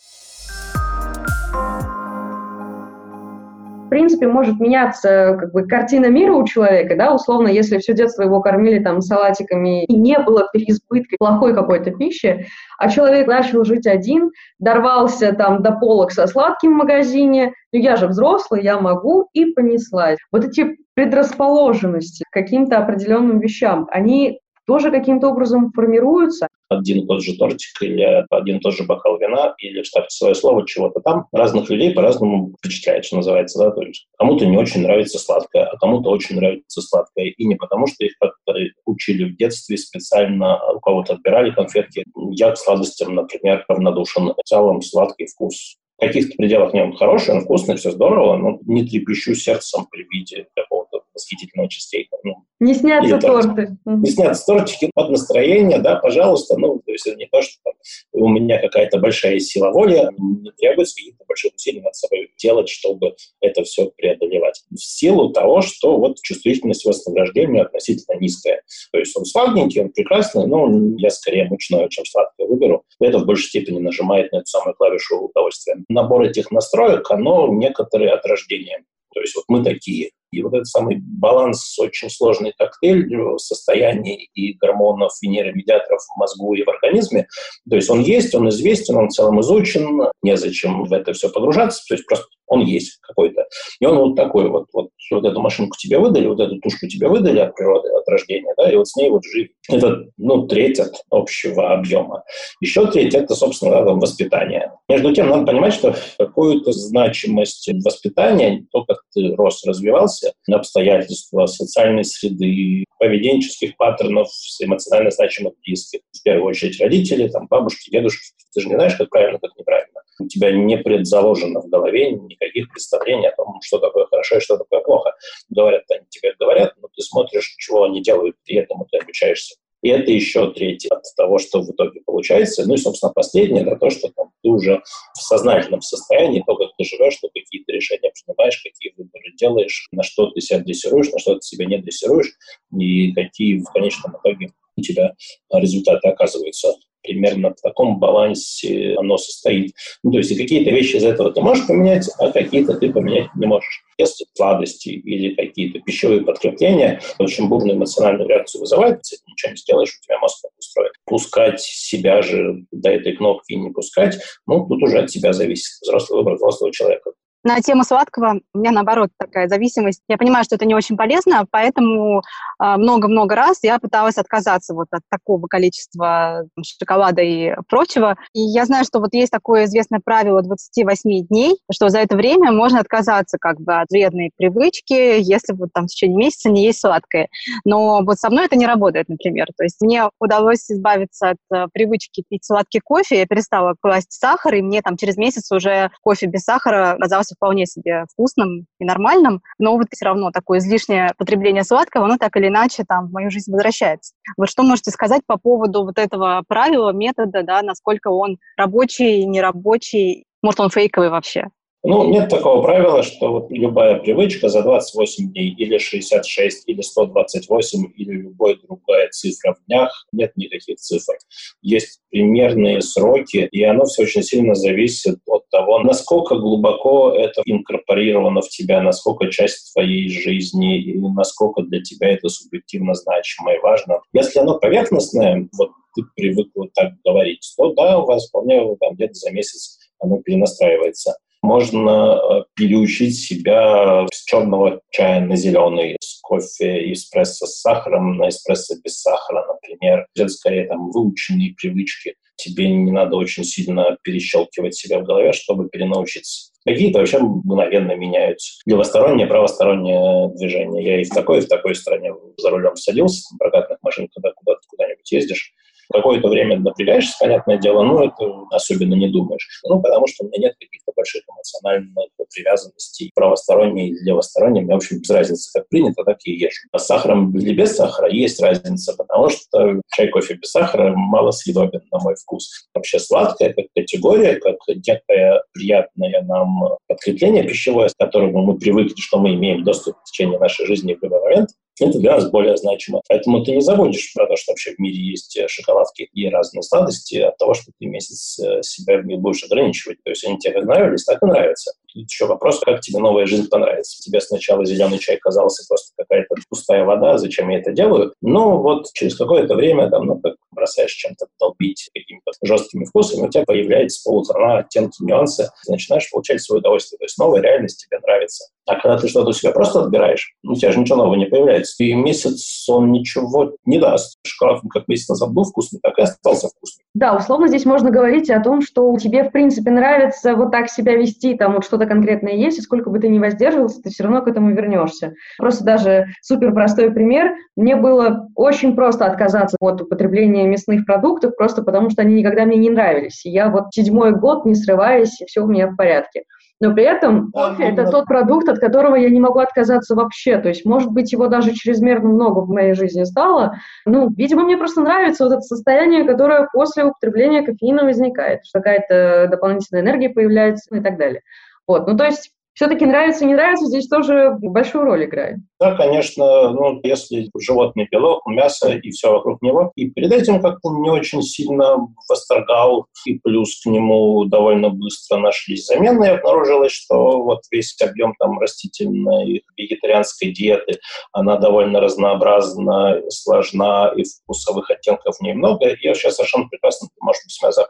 В 3.90 3.92
принципе, 3.92 4.28
может 4.28 4.60
меняться 4.60 5.36
как 5.40 5.52
бы 5.52 5.66
картина 5.66 6.12
мира 6.12 6.34
у 6.34 6.46
человека, 6.46 6.96
да, 6.96 7.12
условно, 7.12 7.48
если 7.48 7.80
все 7.80 7.96
детство 7.96 8.22
его 8.22 8.40
кормили 8.40 8.78
там 8.78 9.02
салатиками 9.02 9.84
и 9.86 9.98
не 9.98 10.20
было 10.20 10.48
переизбытка 10.54 11.16
плохой 11.18 11.56
какой-то 11.56 11.90
пищи, 11.90 12.46
а 12.78 12.88
человек 12.88 13.26
начал 13.26 13.66
жить 13.66 13.88
один, 13.88 14.30
дорвался 14.60 15.34
там 15.34 15.64
до 15.64 15.72
полок 15.72 16.12
со 16.12 16.28
сладким 16.28 16.76
в 16.76 16.78
магазине, 16.78 17.54
ну 17.74 17.80
я 17.80 17.96
же 17.96 18.06
взрослый, 18.06 18.62
я 18.62 18.80
могу, 18.80 19.28
и 19.34 19.54
понеслась. 19.54 20.20
Вот 20.32 20.46
эти 20.46 20.78
предрасположенности 20.94 22.26
к 22.30 22.32
каким-то 22.32 22.78
определенным 22.78 23.40
вещам, 23.40 23.88
они 23.90 24.40
тоже 24.70 24.92
каким-то 24.92 25.30
образом 25.30 25.72
формируются. 25.72 26.48
Один 26.70 27.00
и 27.00 27.08
тот 27.08 27.24
же 27.24 27.36
тортик 27.36 27.82
или 27.82 28.04
один 28.30 28.58
и 28.58 28.60
тот 28.60 28.76
же 28.76 28.84
бокал 28.84 29.18
вина 29.18 29.56
или 29.58 29.82
вставьте 29.82 30.16
свое 30.16 30.36
слово 30.36 30.68
чего-то 30.68 31.00
там. 31.00 31.26
Разных 31.32 31.72
людей 31.72 31.92
по-разному 31.92 32.54
впечатляет, 32.60 33.04
что 33.04 33.16
называется. 33.16 33.58
Да? 33.58 33.72
То 33.72 33.82
есть 33.82 34.06
кому-то 34.20 34.46
не 34.46 34.58
очень 34.58 34.84
нравится 34.84 35.18
сладкое, 35.18 35.66
а 35.66 35.76
кому-то 35.78 36.12
очень 36.12 36.36
нравится 36.36 36.84
сладкое. 36.84 37.34
И 37.36 37.46
не 37.46 37.56
потому, 37.56 37.88
что 37.88 38.06
их 38.06 38.12
как-то 38.20 38.54
учили 38.86 39.24
в 39.24 39.38
детстве 39.38 39.76
специально, 39.76 40.60
у 40.76 40.80
кого-то 40.80 41.14
отбирали 41.14 41.50
конфетки. 41.50 42.04
Я 42.30 42.52
к 42.52 42.58
сладостям, 42.60 43.16
например, 43.16 43.66
равнодушен. 43.68 44.36
В 44.38 44.44
целом 44.48 44.84
сладкий 44.84 45.26
вкус 45.26 45.78
в 45.98 46.06
каких-то 46.06 46.36
пределах 46.38 46.74
не 46.74 46.84
он 46.84 46.96
хороший, 46.96 47.34
он 47.34 47.42
вкусный, 47.42 47.76
все 47.76 47.92
здорово, 47.92 48.38
но 48.38 48.60
не 48.68 48.88
трепещу 48.88 49.34
сердцем 49.34 49.88
при 49.92 50.06
виде 50.10 50.48
какого-то 50.56 50.79
восхитительного 51.20 51.70
частей. 51.70 52.10
Ну, 52.24 52.46
не 52.60 52.74
снятся 52.74 53.18
торты. 53.20 53.78
Не 53.86 54.10
снятся 54.10 54.46
тортики 54.46 54.90
под 54.94 55.12
настроение, 55.12 55.80
да, 55.80 55.96
пожалуйста. 55.96 56.58
Ну, 56.58 56.82
то 56.86 56.92
есть 56.92 57.06
это 57.08 57.18
не 57.18 57.28
то, 57.28 57.42
что 57.42 57.58
там, 57.64 57.74
у 58.14 58.28
меня 58.28 58.60
какая-то 58.60 59.00
большая 59.00 59.40
сила 59.40 59.72
воли, 59.72 60.10
не 60.18 60.52
требуется 60.52 60.96
каких-то 60.96 61.24
больших 61.28 61.54
усилий 61.56 61.82
над 61.82 61.96
собой 61.96 62.32
делать, 62.38 62.70
чтобы 62.70 63.16
это 63.42 63.64
все 63.64 63.92
преодолевать. 63.98 64.62
В 64.72 64.80
силу 64.80 65.32
того, 65.32 65.62
что 65.62 65.98
вот 65.98 66.22
чувствительность 66.22 66.86
вознаграждения 66.86 67.62
относительно 67.62 68.18
низкая. 68.20 68.62
То 68.92 69.00
есть 69.00 69.16
он 69.16 69.26
сладенький, 69.26 69.82
он 69.82 69.90
прекрасный, 69.90 70.48
но 70.48 70.70
я 70.98 71.10
скорее 71.10 71.46
мучное, 71.46 71.88
чем 71.90 72.06
сладкое 72.06 72.48
выберу. 72.48 72.84
Это 73.00 73.20
в 73.20 73.26
большей 73.26 73.48
степени 73.48 73.80
нажимает 73.80 74.32
на 74.32 74.38
эту 74.38 74.48
самую 74.48 74.76
клавишу 74.76 75.18
удовольствия. 75.18 75.78
Набор 75.88 76.24
этих 76.24 76.52
настроек, 76.52 77.10
оно 77.10 77.48
некоторые 77.54 78.12
от 78.12 78.26
рождения. 78.26 78.84
То 79.14 79.22
есть 79.22 79.36
вот 79.36 79.46
мы 79.48 79.64
такие. 79.64 80.12
И 80.32 80.42
вот 80.42 80.54
этот 80.54 80.68
самый 80.68 80.98
баланс, 81.02 81.78
очень 81.80 82.10
сложный 82.10 82.54
коктейль 82.58 83.10
состояний 83.38 84.30
и 84.34 84.54
гормонов, 84.54 85.12
и 85.22 85.28
нейромедиаторов 85.28 86.02
в 86.02 86.20
мозгу 86.20 86.54
и 86.54 86.64
в 86.64 86.70
организме. 86.70 87.28
То 87.70 87.76
есть 87.76 87.90
он 87.90 88.02
есть, 88.02 88.34
он 88.36 88.50
известен, 88.50 88.98
он 88.98 89.08
в 89.08 89.12
целом 89.12 89.40
изучен, 89.42 90.10
незачем 90.22 90.84
в 90.84 90.94
это 90.94 91.14
все 91.14 91.30
погружаться, 91.30 91.84
то 91.88 91.96
есть 91.96 92.06
просто 92.06 92.28
он 92.50 92.62
есть 92.66 93.00
какой-то. 93.02 93.46
И 93.80 93.86
он 93.86 93.98
вот 93.98 94.16
такой 94.16 94.50
вот, 94.50 94.66
вот, 94.74 94.90
вот 95.12 95.26
эту 95.26 95.40
машинку 95.40 95.78
тебе 95.78 96.00
выдали, 96.00 96.28
вот 96.28 96.40
эту 96.40 96.60
тушку 96.60 96.88
тебе 96.88 97.08
выдали 97.08 97.40
от 97.40 97.56
природы, 97.56 97.90
от 97.90 98.08
рождения, 98.10 98.54
да, 98.58 98.72
и 98.72 98.76
вот 98.76 98.88
с 98.88 98.96
ней 98.96 99.10
вот 99.10 99.24
жить. 99.24 99.52
Это, 99.70 100.06
ну, 100.18 100.48
треть 100.48 100.80
от 100.80 100.96
общего 101.12 101.74
объема. 101.74 102.24
Еще 102.60 102.88
треть– 102.88 103.14
это, 103.16 103.36
собственно, 103.36 103.86
да, 103.86 103.94
воспитание. 103.94 104.72
Между 104.90 105.14
тем, 105.14 105.30
надо 105.30 105.46
понимать, 105.46 105.74
что 105.74 105.96
какую-то 106.18 106.72
значимость 106.72 107.70
воспитания, 107.86 108.66
то, 108.72 108.84
как 108.84 108.98
ты 109.14 109.36
рос, 109.36 109.64
развивался, 109.66 110.19
обстоятельства 110.50 111.46
социальной 111.46 112.04
среды, 112.04 112.86
поведенческих 113.00 113.78
паттернов 113.78 114.30
эмоционально 114.60 115.12
значимых 115.12 115.54
близких, 115.66 116.02
в 116.12 116.24
первую 116.24 116.50
очередь 116.50 116.80
родители, 116.80 117.28
там, 117.28 117.48
бабушки, 117.48 117.90
дедушки. 117.90 118.34
Ты 118.54 118.62
же 118.62 118.68
не 118.68 118.76
знаешь, 118.76 118.96
как 118.96 119.10
правильно, 119.10 119.40
как 119.40 119.52
неправильно 119.58 120.00
у 120.20 120.28
тебя 120.28 120.52
не 120.52 120.78
предзаложено 120.78 121.62
в 121.62 121.70
голове 121.70 122.12
никаких 122.12 122.70
представлений 122.70 123.28
о 123.28 123.36
том, 123.36 123.60
что 123.62 123.80
такое 123.80 124.06
хорошо 124.06 124.38
и 124.38 124.42
что 124.42 124.58
такое 124.58 124.82
плохо. 124.82 125.16
Говорят, 125.50 125.84
они 125.90 126.06
тебе 126.10 126.34
говорят, 126.38 126.74
но 126.78 126.90
ты 126.94 127.02
смотришь, 127.02 127.56
чего 127.58 127.86
они 127.86 128.02
делают, 128.02 128.36
и 128.46 128.56
этому 128.56 128.86
ты 128.86 128.98
обучаешься. 128.98 129.56
И 129.82 129.90
это 129.90 130.12
еще 130.12 130.52
третье 130.52 130.90
от 130.90 131.04
того, 131.16 131.38
что 131.38 131.62
в 131.62 131.72
итоге 131.72 132.02
получается. 132.06 132.66
Ну 132.66 132.74
и, 132.74 132.78
собственно, 132.78 133.14
последнее, 133.14 133.64
это 133.64 133.78
то, 133.78 133.90
что 133.90 134.10
там, 134.10 134.32
ты 134.44 134.50
уже 134.50 134.82
в 135.14 135.22
сознательном 135.22 135.82
состоянии, 135.82 136.44
то, 136.46 136.56
как 136.56 136.70
ты 136.78 136.84
живешь, 136.84 137.16
то 137.18 137.30
какие 137.34 137.64
то 137.64 137.72
решения 137.72 138.12
принимаешь, 138.26 138.62
какие 138.62 138.94
выборы 138.98 139.34
делаешь, 139.38 139.88
на 139.92 140.04
что 140.04 140.28
ты 140.32 140.42
себя 140.42 140.60
дрессируешь, 140.60 141.12
на 141.12 141.20
что 141.20 141.36
ты 141.36 141.42
себя 141.42 141.66
не 141.66 141.78
дрессируешь, 141.78 142.34
и 142.78 143.14
какие 143.14 143.60
в 143.60 143.72
конечном 143.72 144.18
итоге 144.18 144.52
у 144.76 144.82
тебя 144.82 145.14
результаты 145.54 146.08
оказываются. 146.10 146.74
Примерно 147.02 147.52
в 147.52 147.62
таком 147.62 148.00
балансе 148.00 148.96
оно 148.98 149.18
состоит. 149.18 149.74
Ну, 150.04 150.12
то 150.12 150.18
есть 150.18 150.36
какие-то 150.38 150.72
вещи 150.72 150.98
из 150.98 151.04
этого 151.04 151.32
ты 151.32 151.42
можешь 151.42 151.68
поменять, 151.68 152.10
а 152.20 152.32
какие-то 152.32 152.76
ты 152.76 152.92
поменять 152.92 153.28
не 153.36 153.48
можешь. 153.48 153.84
Если 153.98 154.26
сладости 154.34 154.90
или 154.90 155.36
какие-то 155.36 155.80
пищевые 155.80 156.22
подкрепления 156.22 157.02
очень 157.18 157.48
бурную 157.50 157.78
эмоциональную 157.78 158.30
реакцию 158.30 158.62
вызывают, 158.62 159.02
ты 159.02 159.18
ничего 159.28 159.52
не 159.52 159.58
сделаешь, 159.58 159.98
у 160.00 160.06
тебя 160.06 160.20
мозг 160.20 160.40
так 160.42 160.52
устроен. 160.58 160.92
Пускать 161.06 161.62
себя 161.62 162.22
же 162.22 162.64
до 162.72 162.90
этой 162.90 163.16
кнопки 163.16 163.54
и 163.54 163.58
не 163.58 163.72
пускать, 163.72 164.20
ну, 164.46 164.66
тут 164.68 164.82
уже 164.84 165.00
от 165.00 165.08
тебя 165.08 165.34
зависит. 165.34 165.82
Взрослый 165.82 166.20
выбор 166.20 166.36
взрослого 166.36 166.72
человека. 166.72 167.12
На 167.44 167.62
тему 167.62 167.84
сладкого 167.84 168.42
у 168.54 168.58
меня, 168.58 168.72
наоборот, 168.72 169.12
такая 169.18 169.48
зависимость. 169.48 170.02
Я 170.10 170.18
понимаю, 170.18 170.44
что 170.44 170.56
это 170.56 170.66
не 170.66 170.76
очень 170.76 170.98
полезно, 170.98 171.46
поэтому 171.50 172.22
а, 172.58 172.78
много-много 172.78 173.36
раз 173.36 173.60
я 173.64 173.80
пыталась 173.80 174.18
отказаться 174.18 174.74
вот 174.74 174.88
от 174.92 175.02
такого 175.10 175.48
количества 175.48 176.46
шоколада 176.80 177.22
и 177.22 177.54
прочего. 177.70 178.18
И 178.34 178.42
я 178.42 178.66
знаю, 178.66 178.84
что 178.84 179.00
вот 179.00 179.14
есть 179.14 179.32
такое 179.32 179.66
известное 179.66 180.02
правило 180.04 180.42
28 180.42 181.28
дней, 181.28 181.58
что 181.72 181.90
за 181.90 182.00
это 182.00 182.18
время 182.18 182.52
можно 182.52 182.80
отказаться 182.80 183.38
как 183.40 183.60
бы 183.62 183.80
от 183.80 183.90
вредной 183.90 184.32
привычки, 184.36 185.20
если 185.22 185.54
вот 185.54 185.70
там 185.74 185.86
в 185.86 185.88
течение 185.88 186.18
месяца 186.18 186.50
не 186.50 186.66
есть 186.66 186.82
сладкое. 186.82 187.30
Но 187.64 188.04
вот 188.04 188.18
со 188.18 188.30
мной 188.30 188.46
это 188.46 188.58
не 188.58 188.68
работает, 188.68 189.08
например. 189.08 189.48
То 189.58 189.64
есть 189.64 189.80
мне 189.82 190.10
удалось 190.20 190.70
избавиться 190.70 191.30
от 191.30 191.38
э, 191.54 191.68
привычки 191.72 192.24
пить 192.28 192.46
сладкий 192.46 192.80
кофе, 192.80 193.20
я 193.20 193.26
перестала 193.26 193.76
класть 193.80 194.12
сахар, 194.12 194.56
и 194.56 194.62
мне 194.62 194.82
там 194.82 194.98
через 194.98 195.16
месяц 195.18 195.52
уже 195.52 195.90
кофе 196.02 196.28
без 196.28 196.44
сахара 196.44 196.98
казался 197.00 197.29
оказался 197.30 197.36
вполне 197.36 197.66
себе 197.66 198.06
вкусным 198.12 198.66
и 198.80 198.86
нормальным, 198.86 199.42
но 199.58 199.78
вот 199.78 199.88
все 199.92 200.06
равно 200.06 200.32
такое 200.32 200.60
излишнее 200.60 201.14
потребление 201.18 201.64
сладкого, 201.64 202.06
оно 202.06 202.18
так 202.18 202.36
или 202.38 202.48
иначе 202.48 202.84
там 202.88 203.08
в 203.08 203.12
мою 203.12 203.30
жизнь 203.30 203.52
возвращается. 203.52 204.14
Вот 204.38 204.50
что 204.50 204.64
можете 204.64 204.92
сказать 204.92 205.22
по 205.26 205.38
поводу 205.38 205.84
вот 205.84 205.98
этого 205.98 206.44
правила, 206.48 206.92
метода, 206.92 207.44
да, 207.44 207.62
насколько 207.62 208.10
он 208.10 208.38
рабочий, 208.58 209.26
нерабочий, 209.26 210.26
может, 210.42 210.60
он 210.60 210.70
фейковый 210.70 211.10
вообще? 211.10 211.48
Ну, 211.82 212.10
нет 212.10 212.28
такого 212.28 212.62
правила, 212.62 213.04
что 213.04 213.32
вот 213.32 213.52
любая 213.52 214.00
привычка 214.00 214.50
за 214.50 214.64
28 214.64 215.32
дней 215.32 215.56
или 215.58 215.78
66, 215.78 216.68
или 216.68 216.82
128, 216.82 217.94
или 217.96 218.12
любая 218.12 218.58
другая 218.58 219.08
цифра 219.12 219.54
в 219.54 219.66
днях, 219.66 220.06
нет 220.12 220.34
никаких 220.36 220.76
цифр. 220.78 221.14
Есть 221.62 222.02
примерные 222.10 222.82
сроки, 222.82 223.48
и 223.50 223.64
оно 223.64 223.86
все 223.86 224.04
очень 224.04 224.24
сильно 224.24 224.56
зависит 224.56 225.20
от 225.26 225.48
того, 225.50 225.80
насколько 225.80 226.36
глубоко 226.36 227.14
это 227.16 227.42
инкорпорировано 227.46 228.42
в 228.42 228.50
тебя, 228.50 228.82
насколько 228.82 229.32
часть 229.32 229.72
твоей 229.72 230.10
жизни, 230.10 230.82
и 230.82 231.00
насколько 231.00 231.62
для 231.62 231.82
тебя 231.82 232.10
это 232.10 232.28
субъективно 232.28 232.94
значимо 232.94 233.54
и 233.54 233.60
важно. 233.60 234.02
Если 234.12 234.40
оно 234.40 234.60
поверхностное, 234.60 235.48
вот 235.58 235.70
ты 235.96 236.02
привык 236.14 236.50
вот 236.56 236.74
так 236.74 236.92
говорить, 237.06 237.54
то 237.56 237.74
да, 237.74 238.00
у 238.00 238.06
вас 238.06 238.28
вполне 238.28 238.60
там, 238.82 238.96
где-то 238.96 239.14
за 239.14 239.32
месяц 239.32 239.80
оно 240.00 240.22
перенастраивается. 240.22 241.16
Можно 241.42 242.18
э, 242.18 242.44
переучить 242.56 243.18
себя 243.18 244.06
с 244.12 244.24
черного 244.26 244.82
чая 244.92 245.22
на 245.22 245.36
зеленый, 245.36 245.96
с 246.02 246.20
кофе 246.22 246.92
эспрессо 246.92 247.46
с 247.46 247.62
сахаром 247.62 248.18
на 248.18 248.30
эспрессо 248.30 248.76
без 248.84 249.02
сахара, 249.02 249.46
например. 249.48 250.06
Это 250.16 250.28
скорее 250.28 250.68
там 250.68 250.92
выученные 250.92 251.56
привычки. 251.56 252.16
Тебе 252.36 252.70
не 252.70 252.92
надо 252.92 253.16
очень 253.16 253.44
сильно 253.44 253.98
перещелкивать 254.04 254.76
себя 254.76 255.00
в 255.00 255.04
голове, 255.04 255.34
чтобы 255.34 255.70
перенаучиться. 255.70 256.52
Какие-то 256.66 257.00
вообще 257.00 257.20
мгновенно 257.20 257.96
меняются. 257.96 258.62
Левостороннее, 258.66 259.28
правостороннее 259.28 260.30
движение. 260.36 260.84
Я 260.86 261.02
и 261.02 261.04
в 261.06 261.10
такой, 261.10 261.40
и 261.40 261.42
в 261.42 261.48
такой 261.48 261.74
стране 261.76 262.14
за 262.38 262.50
рулем 262.50 262.76
садился, 262.76 263.34
в 263.34 263.38
прокатных 263.38 263.80
машин, 263.82 264.10
когда 264.14 264.32
куда-то 264.34 264.62
куда-нибудь 264.68 265.12
ездишь, 265.12 265.54
какое-то 265.92 266.28
время 266.28 266.60
напрягаешься, 266.60 267.16
понятное 267.20 267.58
дело, 267.58 267.84
но 267.84 268.04
это 268.04 268.46
особенно 268.52 268.94
не 268.94 269.10
думаешь. 269.10 269.48
Ну, 269.64 269.82
потому 269.82 270.08
что 270.08 270.24
у 270.24 270.28
меня 270.28 270.48
нет 270.48 270.56
каких-то 270.60 270.92
больших 270.96 271.24
эмоциональных 271.30 272.10
привязанностей 272.34 273.12
правосторонней 273.16 273.90
или 273.90 274.06
левосторонней. 274.06 274.62
Мне, 274.62 274.74
в 274.74 274.78
общем, 274.78 275.00
без 275.00 275.10
разницы, 275.10 275.50
как 275.54 275.68
принято, 275.70 276.04
так 276.04 276.18
и 276.26 276.32
езжу. 276.32 276.68
А 276.72 276.80
с 276.80 276.86
сахаром 276.86 277.36
или 277.36 277.54
без 277.54 277.76
сахара 277.76 278.10
есть 278.10 278.42
разница, 278.42 278.96
потому 278.96 279.30
что 279.30 279.82
чай, 279.94 280.10
кофе 280.10 280.36
без 280.36 280.52
сахара 280.52 280.94
мало 280.96 281.32
съедобен 281.32 281.82
на 281.92 282.00
мой 282.00 282.16
вкус. 282.16 282.68
Вообще 282.74 283.00
сладкая 283.00 283.54
как 283.54 283.66
категория, 283.76 284.36
как 284.36 284.58
некое 284.68 285.44
приятное 285.54 286.22
нам 286.24 286.78
подкрепление 286.88 287.44
пищевое, 287.44 287.90
к 287.90 287.98
которому 287.98 288.44
мы 288.44 288.58
привыкли, 288.58 288.96
что 288.98 289.20
мы 289.20 289.34
имеем 289.34 289.64
доступ 289.64 289.98
в 289.98 290.12
течение 290.12 290.40
нашей 290.40 290.66
жизни 290.66 290.94
в 290.94 291.04
любой 291.04 291.22
момент, 291.22 291.50
это 291.82 292.00
для 292.00 292.16
нас 292.16 292.30
более 292.30 292.58
значимо. 292.58 293.02
Поэтому 293.08 293.44
ты 293.44 293.56
не 293.56 293.62
забудешь 293.62 294.14
про 294.14 294.28
то, 294.28 294.36
что 294.36 294.52
вообще 294.52 294.74
в 294.74 294.80
мире 294.80 294.98
есть 294.98 295.38
шоколадки 295.48 296.10
и 296.14 296.30
разные 296.30 296.64
сладости 296.64 297.16
от 297.18 297.38
того, 297.38 297.54
что 297.54 297.72
ты 297.80 297.86
месяц 297.86 298.40
э, 298.40 298.62
себя 298.64 298.98
в 298.98 299.06
них 299.06 299.20
будешь 299.20 299.44
ограничивать. 299.44 299.98
То 300.04 300.12
есть 300.12 300.26
они 300.26 300.38
тебе 300.38 300.62
нравились, 300.62 301.04
так 301.06 301.22
и 301.22 301.26
нравятся. 301.26 301.74
Тут 301.94 302.04
еще 302.04 302.26
вопрос, 302.26 302.60
как 302.60 302.82
тебе 302.82 303.00
новая 303.00 303.26
жизнь 303.26 303.50
понравится. 303.50 304.02
Тебе 304.02 304.22
сначала 304.22 304.66
зеленый 304.66 305.00
чай 305.00 305.18
казался 305.18 305.64
просто 305.68 305.94
какая-то 305.98 306.36
пустая 306.50 306.84
вода, 306.84 307.18
зачем 307.18 307.50
я 307.50 307.60
это 307.60 307.72
делаю? 307.72 308.14
Но 308.22 308.62
вот 308.62 308.88
через 308.94 309.16
какое-то 309.16 309.56
время, 309.56 309.90
там, 309.90 310.06
ну, 310.06 310.20
как 310.20 310.36
бросаешь 310.52 310.94
чем-то 310.94 311.28
долбить 311.40 311.90
какими-то 311.94 312.32
жесткими 312.44 312.86
вкусами, 312.86 313.28
у 313.28 313.30
тебя 313.30 313.44
появляется 313.46 314.02
полутона, 314.04 314.60
оттенки, 314.60 315.04
нюансы, 315.04 315.50
ты 315.66 315.72
начинаешь 315.72 316.10
получать 316.12 316.42
свое 316.42 316.60
удовольствие. 316.60 316.98
То 317.00 317.06
есть 317.06 317.18
новая 317.18 317.42
реальность 317.42 317.86
тебе 317.86 318.00
нравится. 318.00 318.46
А 318.70 318.76
когда 318.76 318.98
ты 319.00 319.08
что-то 319.08 319.30
у 319.30 319.34
себя 319.34 319.52
просто 319.52 319.82
отбираешь, 319.82 320.36
у 320.44 320.54
тебя 320.54 320.72
же 320.72 320.80
ничего 320.80 321.00
нового 321.00 321.16
не 321.16 321.26
появляется. 321.26 321.84
И 321.84 321.92
месяц 321.94 322.70
он 322.70 322.92
ничего 322.92 323.54
не 323.66 323.80
даст. 323.80 324.20
Шоколад, 324.24 324.62
как 324.70 324.88
месяц 324.88 325.10
назад 325.10 325.32
был 325.32 325.44
вкусный, 325.44 325.80
так 325.82 325.98
и 325.98 326.04
остался 326.04 326.50
вкусным. 326.50 326.86
Да, 326.94 327.16
условно 327.16 327.48
здесь 327.48 327.66
можно 327.66 327.90
говорить 327.90 328.30
о 328.30 328.40
том, 328.42 328.62
что 328.62 328.96
тебе, 328.98 329.24
в 329.24 329.32
принципе, 329.32 329.72
нравится 329.72 330.36
вот 330.36 330.52
так 330.52 330.70
себя 330.70 330.96
вести, 330.96 331.36
там 331.36 331.54
вот 331.54 331.66
что-то 331.66 331.88
конкретное 331.88 332.34
есть, 332.34 332.60
и 332.60 332.62
сколько 332.62 332.92
бы 332.92 333.00
ты 333.00 333.10
ни 333.10 333.18
воздерживался, 333.18 333.82
ты 333.82 333.90
все 333.90 334.04
равно 334.04 334.22
к 334.22 334.28
этому 334.28 334.52
вернешься. 334.52 335.14
Просто 335.40 335.64
даже 335.64 336.06
супер 336.22 336.54
простой 336.54 336.92
пример. 336.92 337.32
Мне 337.56 337.76
было 337.76 338.28
очень 338.36 338.76
просто 338.76 339.06
отказаться 339.06 339.58
от 339.60 339.82
употребления 339.82 340.46
мясных 340.46 340.86
продуктов, 340.86 341.36
просто 341.36 341.64
потому 341.64 341.90
что 341.90 342.04
они 342.04 342.14
никогда 342.14 342.46
мне 342.46 342.58
не 342.58 342.70
нравились. 342.70 343.26
И 343.26 343.32
я 343.32 343.50
вот 343.50 343.74
седьмой 343.74 344.12
год, 344.12 344.46
не 344.46 344.54
срываясь, 344.54 345.20
и 345.22 345.26
все 345.26 345.42
у 345.42 345.48
меня 345.48 345.68
в 345.68 345.76
порядке. 345.76 346.26
Но 346.62 346.74
при 346.74 346.84
этом 346.84 347.32
кофе– 347.32 347.64
это 347.70 347.90
тот 347.90 348.06
продукт, 348.06 348.50
от 348.50 348.60
которого 348.60 348.96
я 348.96 349.10
не 349.10 349.20
могу 349.20 349.40
отказаться 349.40 349.96
вообще. 349.96 350.38
То 350.40 350.50
есть, 350.50 350.66
может 350.66 350.92
быть, 350.92 351.12
его 351.14 351.28
даже 351.28 351.54
чрезмерно 351.54 352.10
много 352.10 352.40
в 352.40 352.50
моей 352.50 352.74
жизни 352.74 353.04
стало. 353.06 353.56
Ну, 353.86 354.10
видимо, 354.10 354.44
мне 354.44 354.58
просто 354.58 354.82
нравится 354.82 355.24
вот 355.24 355.34
это 355.34 355.42
состояние, 355.42 356.04
которое 356.04 356.50
после 356.52 356.84
употребления 356.84 357.44
кофеина 357.44 357.86
возникает. 357.86 358.46
Что 358.46 358.60
какая-то 358.60 359.28
дополнительная 359.32 359.84
энергия 359.84 360.10
появляется 360.10 360.76
и 360.76 360.82
так 360.82 360.98
далее. 360.98 361.22
Вот, 361.66 361.88
ну 361.88 361.96
то 361.96 362.04
есть 362.06 362.32
все-таки 362.60 362.86
нравится, 362.86 363.24
не 363.24 363.36
нравится, 363.36 363.68
здесь 363.68 363.88
тоже 363.88 364.36
большую 364.42 364.84
роль 364.84 365.06
играет. 365.06 365.38
Да, 365.62 365.76
конечно, 365.76 366.50
ну, 366.50 366.82
если 366.84 367.30
животный 367.40 367.88
белок, 367.90 368.28
мясо 368.28 368.74
и 368.74 368.92
все 368.92 369.14
вокруг 369.14 369.42
него. 369.42 369.72
И 369.76 369.90
перед 369.90 370.12
этим 370.12 370.42
как-то 370.42 370.70
не 370.78 370.90
очень 370.90 371.22
сильно 371.22 371.78
восторгал, 372.10 372.88
и 373.06 373.18
плюс 373.20 373.62
к 373.64 373.66
нему 373.66 374.26
довольно 374.26 374.72
быстро 374.72 375.20
нашлись 375.20 375.68
замены, 375.68 376.04
и 376.04 376.10
обнаружилось, 376.10 376.74
что 376.74 377.24
вот 377.24 377.44
весь 377.50 377.78
объем 377.82 378.14
там 378.20 378.38
растительной 378.40 379.42
вегетарианской 379.56 380.34
диеты, 380.34 380.80
она 381.14 381.38
довольно 381.38 381.80
разнообразна, 381.80 383.04
сложна, 383.08 383.94
и 383.96 384.04
вкусовых 384.04 384.70
оттенков 384.70 385.16
немного. 385.22 385.70
И 385.70 385.88
вообще 385.88 386.12
совершенно 386.12 386.50
прекрасно 386.50 386.90
ты 386.90 386.96
можешь 387.00 387.24
без 387.26 387.42
мяса 387.42 387.66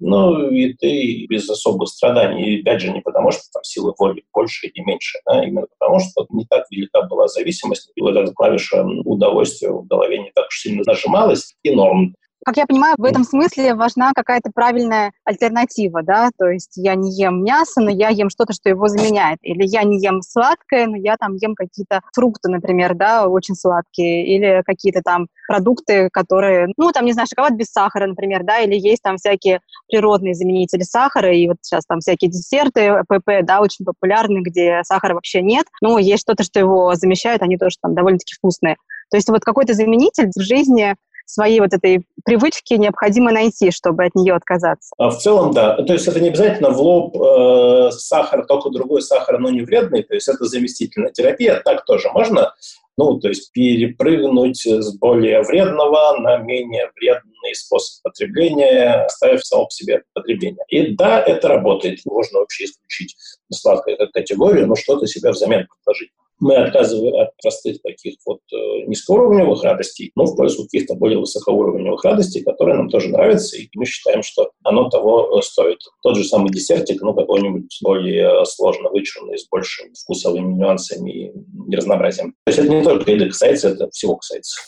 ну 0.00 0.48
и 0.48 0.72
ты 0.72 1.26
без 1.28 1.48
особых 1.48 1.88
страданий. 1.88 2.56
И 2.56 2.60
опять 2.62 2.80
же, 2.80 2.90
не 2.90 3.00
потому, 3.00 3.30
что 3.30 3.42
там 3.52 3.62
силы 3.62 3.92
воли 4.00 4.24
больше 4.32 4.66
или 4.66 4.82
меньше, 4.82 5.18
а 5.26 5.44
именно 5.44 5.66
потому, 5.78 6.00
что 6.00 6.26
не 6.30 6.44
так 6.46 6.64
велика 6.70 7.02
была 7.02 7.28
зависимость, 7.28 7.92
и 7.94 8.00
вот 8.00 8.16
эта 8.16 8.32
клавиша 8.32 8.82
удовольствия 9.04 9.70
в 9.70 9.86
голове 9.86 10.18
не 10.18 10.32
так 10.34 10.46
уж 10.48 10.58
сильно 10.58 10.82
нажималась, 10.86 11.54
и 11.62 11.74
норм. 11.74 12.14
Как 12.46 12.56
я 12.56 12.64
понимаю, 12.66 12.94
в 12.96 13.04
этом 13.04 13.24
смысле 13.24 13.74
важна 13.74 14.12
какая-то 14.14 14.50
правильная 14.54 15.12
альтернатива, 15.24 16.02
да, 16.02 16.30
то 16.38 16.48
есть 16.48 16.72
я 16.76 16.94
не 16.94 17.12
ем 17.12 17.44
мясо, 17.44 17.82
но 17.82 17.90
я 17.90 18.08
ем 18.08 18.30
что-то, 18.30 18.54
что 18.54 18.70
его 18.70 18.88
заменяет, 18.88 19.38
или 19.42 19.62
я 19.66 19.82
не 19.82 20.00
ем 20.02 20.22
сладкое, 20.22 20.86
но 20.86 20.96
я 20.96 21.16
там 21.18 21.34
ем 21.34 21.54
какие-то 21.54 22.00
фрукты, 22.14 22.48
например, 22.48 22.94
да, 22.94 23.28
очень 23.28 23.54
сладкие, 23.54 24.26
или 24.26 24.62
какие-то 24.64 25.02
там 25.02 25.26
продукты, 25.48 26.08
которые, 26.10 26.68
ну, 26.78 26.92
там, 26.92 27.04
не 27.04 27.12
знаю, 27.12 27.28
шоколад 27.28 27.52
без 27.56 27.66
сахара, 27.66 28.06
например, 28.06 28.42
да, 28.42 28.60
или 28.60 28.74
есть 28.74 29.02
там 29.02 29.18
всякие 29.18 29.60
природные 29.90 30.34
заменители 30.34 30.82
сахара, 30.82 31.34
и 31.34 31.46
вот 31.46 31.58
сейчас 31.60 31.84
там 31.84 32.00
всякие 32.00 32.30
десерты 32.30 33.02
ПП, 33.06 33.42
да, 33.42 33.60
очень 33.60 33.84
популярны, 33.84 34.38
где 34.40 34.80
сахара 34.84 35.12
вообще 35.12 35.42
нет, 35.42 35.66
но 35.82 35.98
есть 35.98 36.22
что-то, 36.22 36.42
что 36.42 36.58
его 36.58 36.94
замещает, 36.94 37.42
они 37.42 37.58
тоже 37.58 37.76
там 37.82 37.94
довольно-таки 37.94 38.34
вкусные. 38.34 38.76
То 39.10 39.16
есть 39.16 39.28
вот 39.28 39.42
какой-то 39.42 39.74
заменитель 39.74 40.30
в 40.34 40.40
жизни 40.40 40.94
своей 41.32 41.60
вот 41.60 41.72
этой 41.72 42.04
привычки 42.24 42.74
необходимо 42.74 43.32
найти, 43.32 43.70
чтобы 43.70 44.04
от 44.04 44.14
нее 44.14 44.34
отказаться. 44.34 44.90
А 44.98 45.10
в 45.10 45.18
целом, 45.18 45.52
да. 45.52 45.76
То 45.82 45.92
есть 45.92 46.06
это 46.08 46.20
не 46.20 46.28
обязательно 46.28 46.70
в 46.70 46.80
лоб 46.80 47.16
э, 47.16 47.90
сахар, 47.92 48.44
только 48.46 48.70
другой 48.70 49.02
сахар, 49.02 49.38
но 49.38 49.50
не 49.50 49.62
вредный. 49.62 50.02
То 50.02 50.14
есть 50.14 50.28
это 50.28 50.44
заместительная 50.44 51.10
терапия. 51.10 51.60
Так 51.64 51.84
тоже 51.84 52.10
можно. 52.10 52.52
Ну, 52.96 53.18
то 53.18 53.28
есть 53.28 53.50
перепрыгнуть 53.52 54.66
с 54.66 54.94
более 54.98 55.42
вредного 55.42 56.18
на 56.20 56.36
менее 56.36 56.90
вредный 56.96 57.54
способ 57.54 58.02
потребления, 58.02 59.06
оставив 59.06 59.42
само 59.44 59.64
по 59.64 59.70
себе 59.70 60.02
потребление. 60.12 60.64
И 60.68 60.94
да, 60.94 61.22
это 61.22 61.48
работает. 61.48 62.00
Можно 62.04 62.40
вообще 62.40 62.64
исключить 62.64 63.16
сладкое 63.50 63.96
как 63.96 64.12
категорию, 64.12 64.66
но 64.66 64.74
что-то 64.74 65.06
себе 65.06 65.30
взамен 65.30 65.66
предложить 65.66 66.10
мы 66.40 66.56
отказываем 66.56 67.16
от 67.16 67.36
простых 67.40 67.80
таких 67.82 68.16
вот 68.26 68.40
э, 68.52 68.86
низкоуровневых 68.86 69.62
радостей, 69.62 70.10
но 70.16 70.24
в 70.24 70.36
пользу 70.36 70.64
каких-то 70.64 70.94
более 70.94 71.18
высокоуровневых 71.18 72.02
радостей, 72.04 72.42
которые 72.42 72.76
нам 72.76 72.88
тоже 72.88 73.10
нравятся, 73.10 73.56
и 73.56 73.68
мы 73.74 73.84
считаем, 73.84 74.22
что 74.22 74.50
оно 74.64 74.88
того 74.88 75.38
э, 75.38 75.42
стоит. 75.42 75.78
Тот 76.02 76.16
же 76.16 76.24
самый 76.24 76.50
десертик, 76.50 77.02
ну, 77.02 77.14
какой-нибудь 77.14 77.78
более 77.82 78.44
сложно 78.46 78.88
вычурный, 78.88 79.38
с 79.38 79.46
большими 79.48 79.92
вкусовыми 79.92 80.54
нюансами 80.54 81.10
и 81.10 81.76
разнообразием. 81.76 82.34
То 82.44 82.50
есть 82.50 82.58
это 82.58 82.68
не 82.68 82.82
только 82.82 83.10
еды 83.10 83.28
касается, 83.28 83.68
это 83.68 83.90
всего 83.90 84.16
касается. 84.16 84.60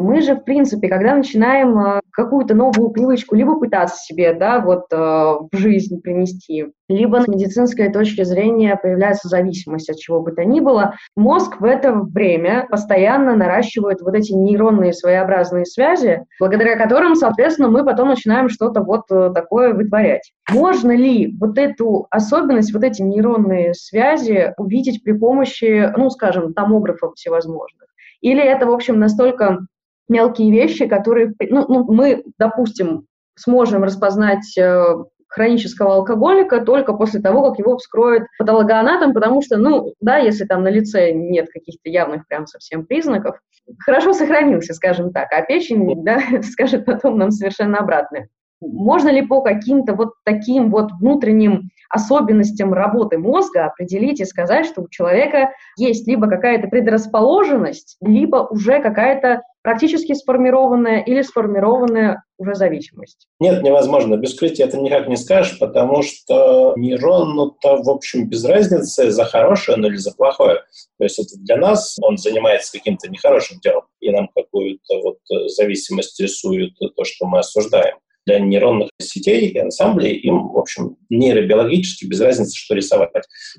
Мы 0.00 0.22
же, 0.22 0.34
в 0.34 0.44
принципе, 0.44 0.88
когда 0.88 1.14
начинаем 1.14 1.78
э, 1.78 2.00
какую-то 2.10 2.54
новую 2.54 2.88
привычку 2.88 3.34
либо 3.36 3.60
пытаться 3.60 4.02
себе, 4.02 4.32
да, 4.32 4.58
вот 4.58 4.84
э, 4.90 4.96
в 4.96 5.50
жизнь 5.52 6.00
принести, 6.00 6.72
либо 6.88 7.20
с 7.20 7.28
медицинской 7.28 7.92
точки 7.92 8.24
зрения 8.24 8.76
появляется 8.76 9.28
зависимость 9.28 9.90
от 9.90 9.98
чего 9.98 10.22
бы 10.22 10.32
то 10.32 10.42
ни 10.42 10.60
было, 10.60 10.94
мозг 11.16 11.60
в 11.60 11.64
это 11.64 11.92
время 11.92 12.66
постоянно 12.70 13.36
наращивает 13.36 14.00
вот 14.00 14.14
эти 14.14 14.32
нейронные 14.32 14.94
своеобразные 14.94 15.66
связи, 15.66 16.24
благодаря 16.38 16.78
которым, 16.78 17.14
соответственно, 17.14 17.68
мы 17.68 17.84
потом 17.84 18.08
начинаем 18.08 18.48
что-то 18.48 18.80
вот 18.80 19.02
э, 19.10 19.32
такое 19.34 19.74
вытворять. 19.74 20.32
Можно 20.50 20.92
ли 20.96 21.36
вот 21.38 21.58
эту 21.58 22.06
особенность, 22.10 22.72
вот 22.72 22.84
эти 22.84 23.02
нейронные 23.02 23.74
связи 23.74 24.54
увидеть 24.56 25.04
при 25.04 25.12
помощи, 25.12 25.92
ну, 25.94 26.08
скажем, 26.08 26.54
томографов 26.54 27.16
всевозможных? 27.16 27.88
Или 28.22 28.42
это, 28.42 28.64
в 28.66 28.70
общем, 28.70 28.98
настолько 28.98 29.66
мелкие 30.10 30.50
вещи, 30.50 30.86
которые, 30.86 31.32
ну, 31.48 31.64
ну 31.68 31.84
мы, 31.90 32.24
допустим, 32.38 33.06
сможем 33.36 33.84
распознать 33.84 34.58
э, 34.58 34.96
хронического 35.30 35.94
алкоголика 35.94 36.60
только 36.60 36.92
после 36.92 37.20
того, 37.20 37.48
как 37.48 37.58
его 37.58 37.78
вскроет 37.78 38.24
патологоанатом, 38.38 39.14
потому 39.14 39.40
что, 39.40 39.56
ну, 39.56 39.94
да, 40.00 40.18
если 40.18 40.44
там 40.44 40.62
на 40.62 40.68
лице 40.68 41.12
нет 41.12 41.48
каких-то 41.50 41.88
явных 41.88 42.26
прям 42.26 42.46
совсем 42.46 42.84
признаков, 42.84 43.38
хорошо 43.78 44.12
сохранился, 44.12 44.74
скажем 44.74 45.12
так, 45.12 45.32
а 45.32 45.42
печень, 45.42 46.04
да, 46.04 46.20
скажет 46.42 46.84
потом 46.84 47.16
нам 47.16 47.30
совершенно 47.30 47.78
обратное. 47.78 48.28
Можно 48.60 49.08
ли 49.08 49.22
по 49.22 49.40
каким-то 49.40 49.94
вот 49.94 50.10
таким 50.24 50.70
вот 50.70 50.92
внутренним 51.00 51.70
особенностям 51.88 52.74
работы 52.74 53.16
мозга 53.16 53.66
определить 53.66 54.20
и 54.20 54.26
сказать, 54.26 54.66
что 54.66 54.82
у 54.82 54.88
человека 54.88 55.50
есть 55.78 56.06
либо 56.06 56.28
какая-то 56.28 56.68
предрасположенность, 56.68 57.96
либо 58.02 58.48
уже 58.50 58.82
какая-то 58.82 59.42
практически 59.62 60.14
сформированная 60.14 61.00
или 61.02 61.22
сформированная 61.22 62.22
уже 62.38 62.54
зависимость? 62.54 63.26
Нет, 63.38 63.62
невозможно. 63.62 64.16
Без 64.16 64.30
вскрытия 64.30 64.66
это 64.66 64.78
никак 64.78 65.08
не 65.08 65.16
скажешь, 65.16 65.58
потому 65.58 66.02
что 66.02 66.74
нейрону-то, 66.76 67.76
в 67.82 67.90
общем, 67.90 68.28
без 68.28 68.44
разницы, 68.44 69.10
за 69.10 69.24
хорошее 69.24 69.76
он 69.76 69.86
или 69.86 69.96
за 69.96 70.12
плохое. 70.12 70.62
То 70.98 71.04
есть 71.04 71.18
это 71.18 71.38
для 71.38 71.56
нас 71.56 71.96
он 72.00 72.16
занимается 72.16 72.72
каким-то 72.72 73.10
нехорошим 73.10 73.58
делом, 73.60 73.84
и 74.00 74.10
нам 74.10 74.28
какую-то 74.34 75.00
вот 75.02 75.18
зависимость 75.50 76.18
рисует 76.20 76.72
то, 76.78 77.04
что 77.04 77.26
мы 77.26 77.40
осуждаем 77.40 77.98
для 78.26 78.38
нейронных 78.38 78.90
сетей 79.00 79.48
и 79.48 79.58
ансамблей, 79.58 80.14
им, 80.16 80.48
в 80.48 80.58
общем, 80.58 80.96
нейробиологически 81.08 82.06
без 82.06 82.20
разницы, 82.20 82.56
что 82.56 82.74
рисовать. 82.74 83.10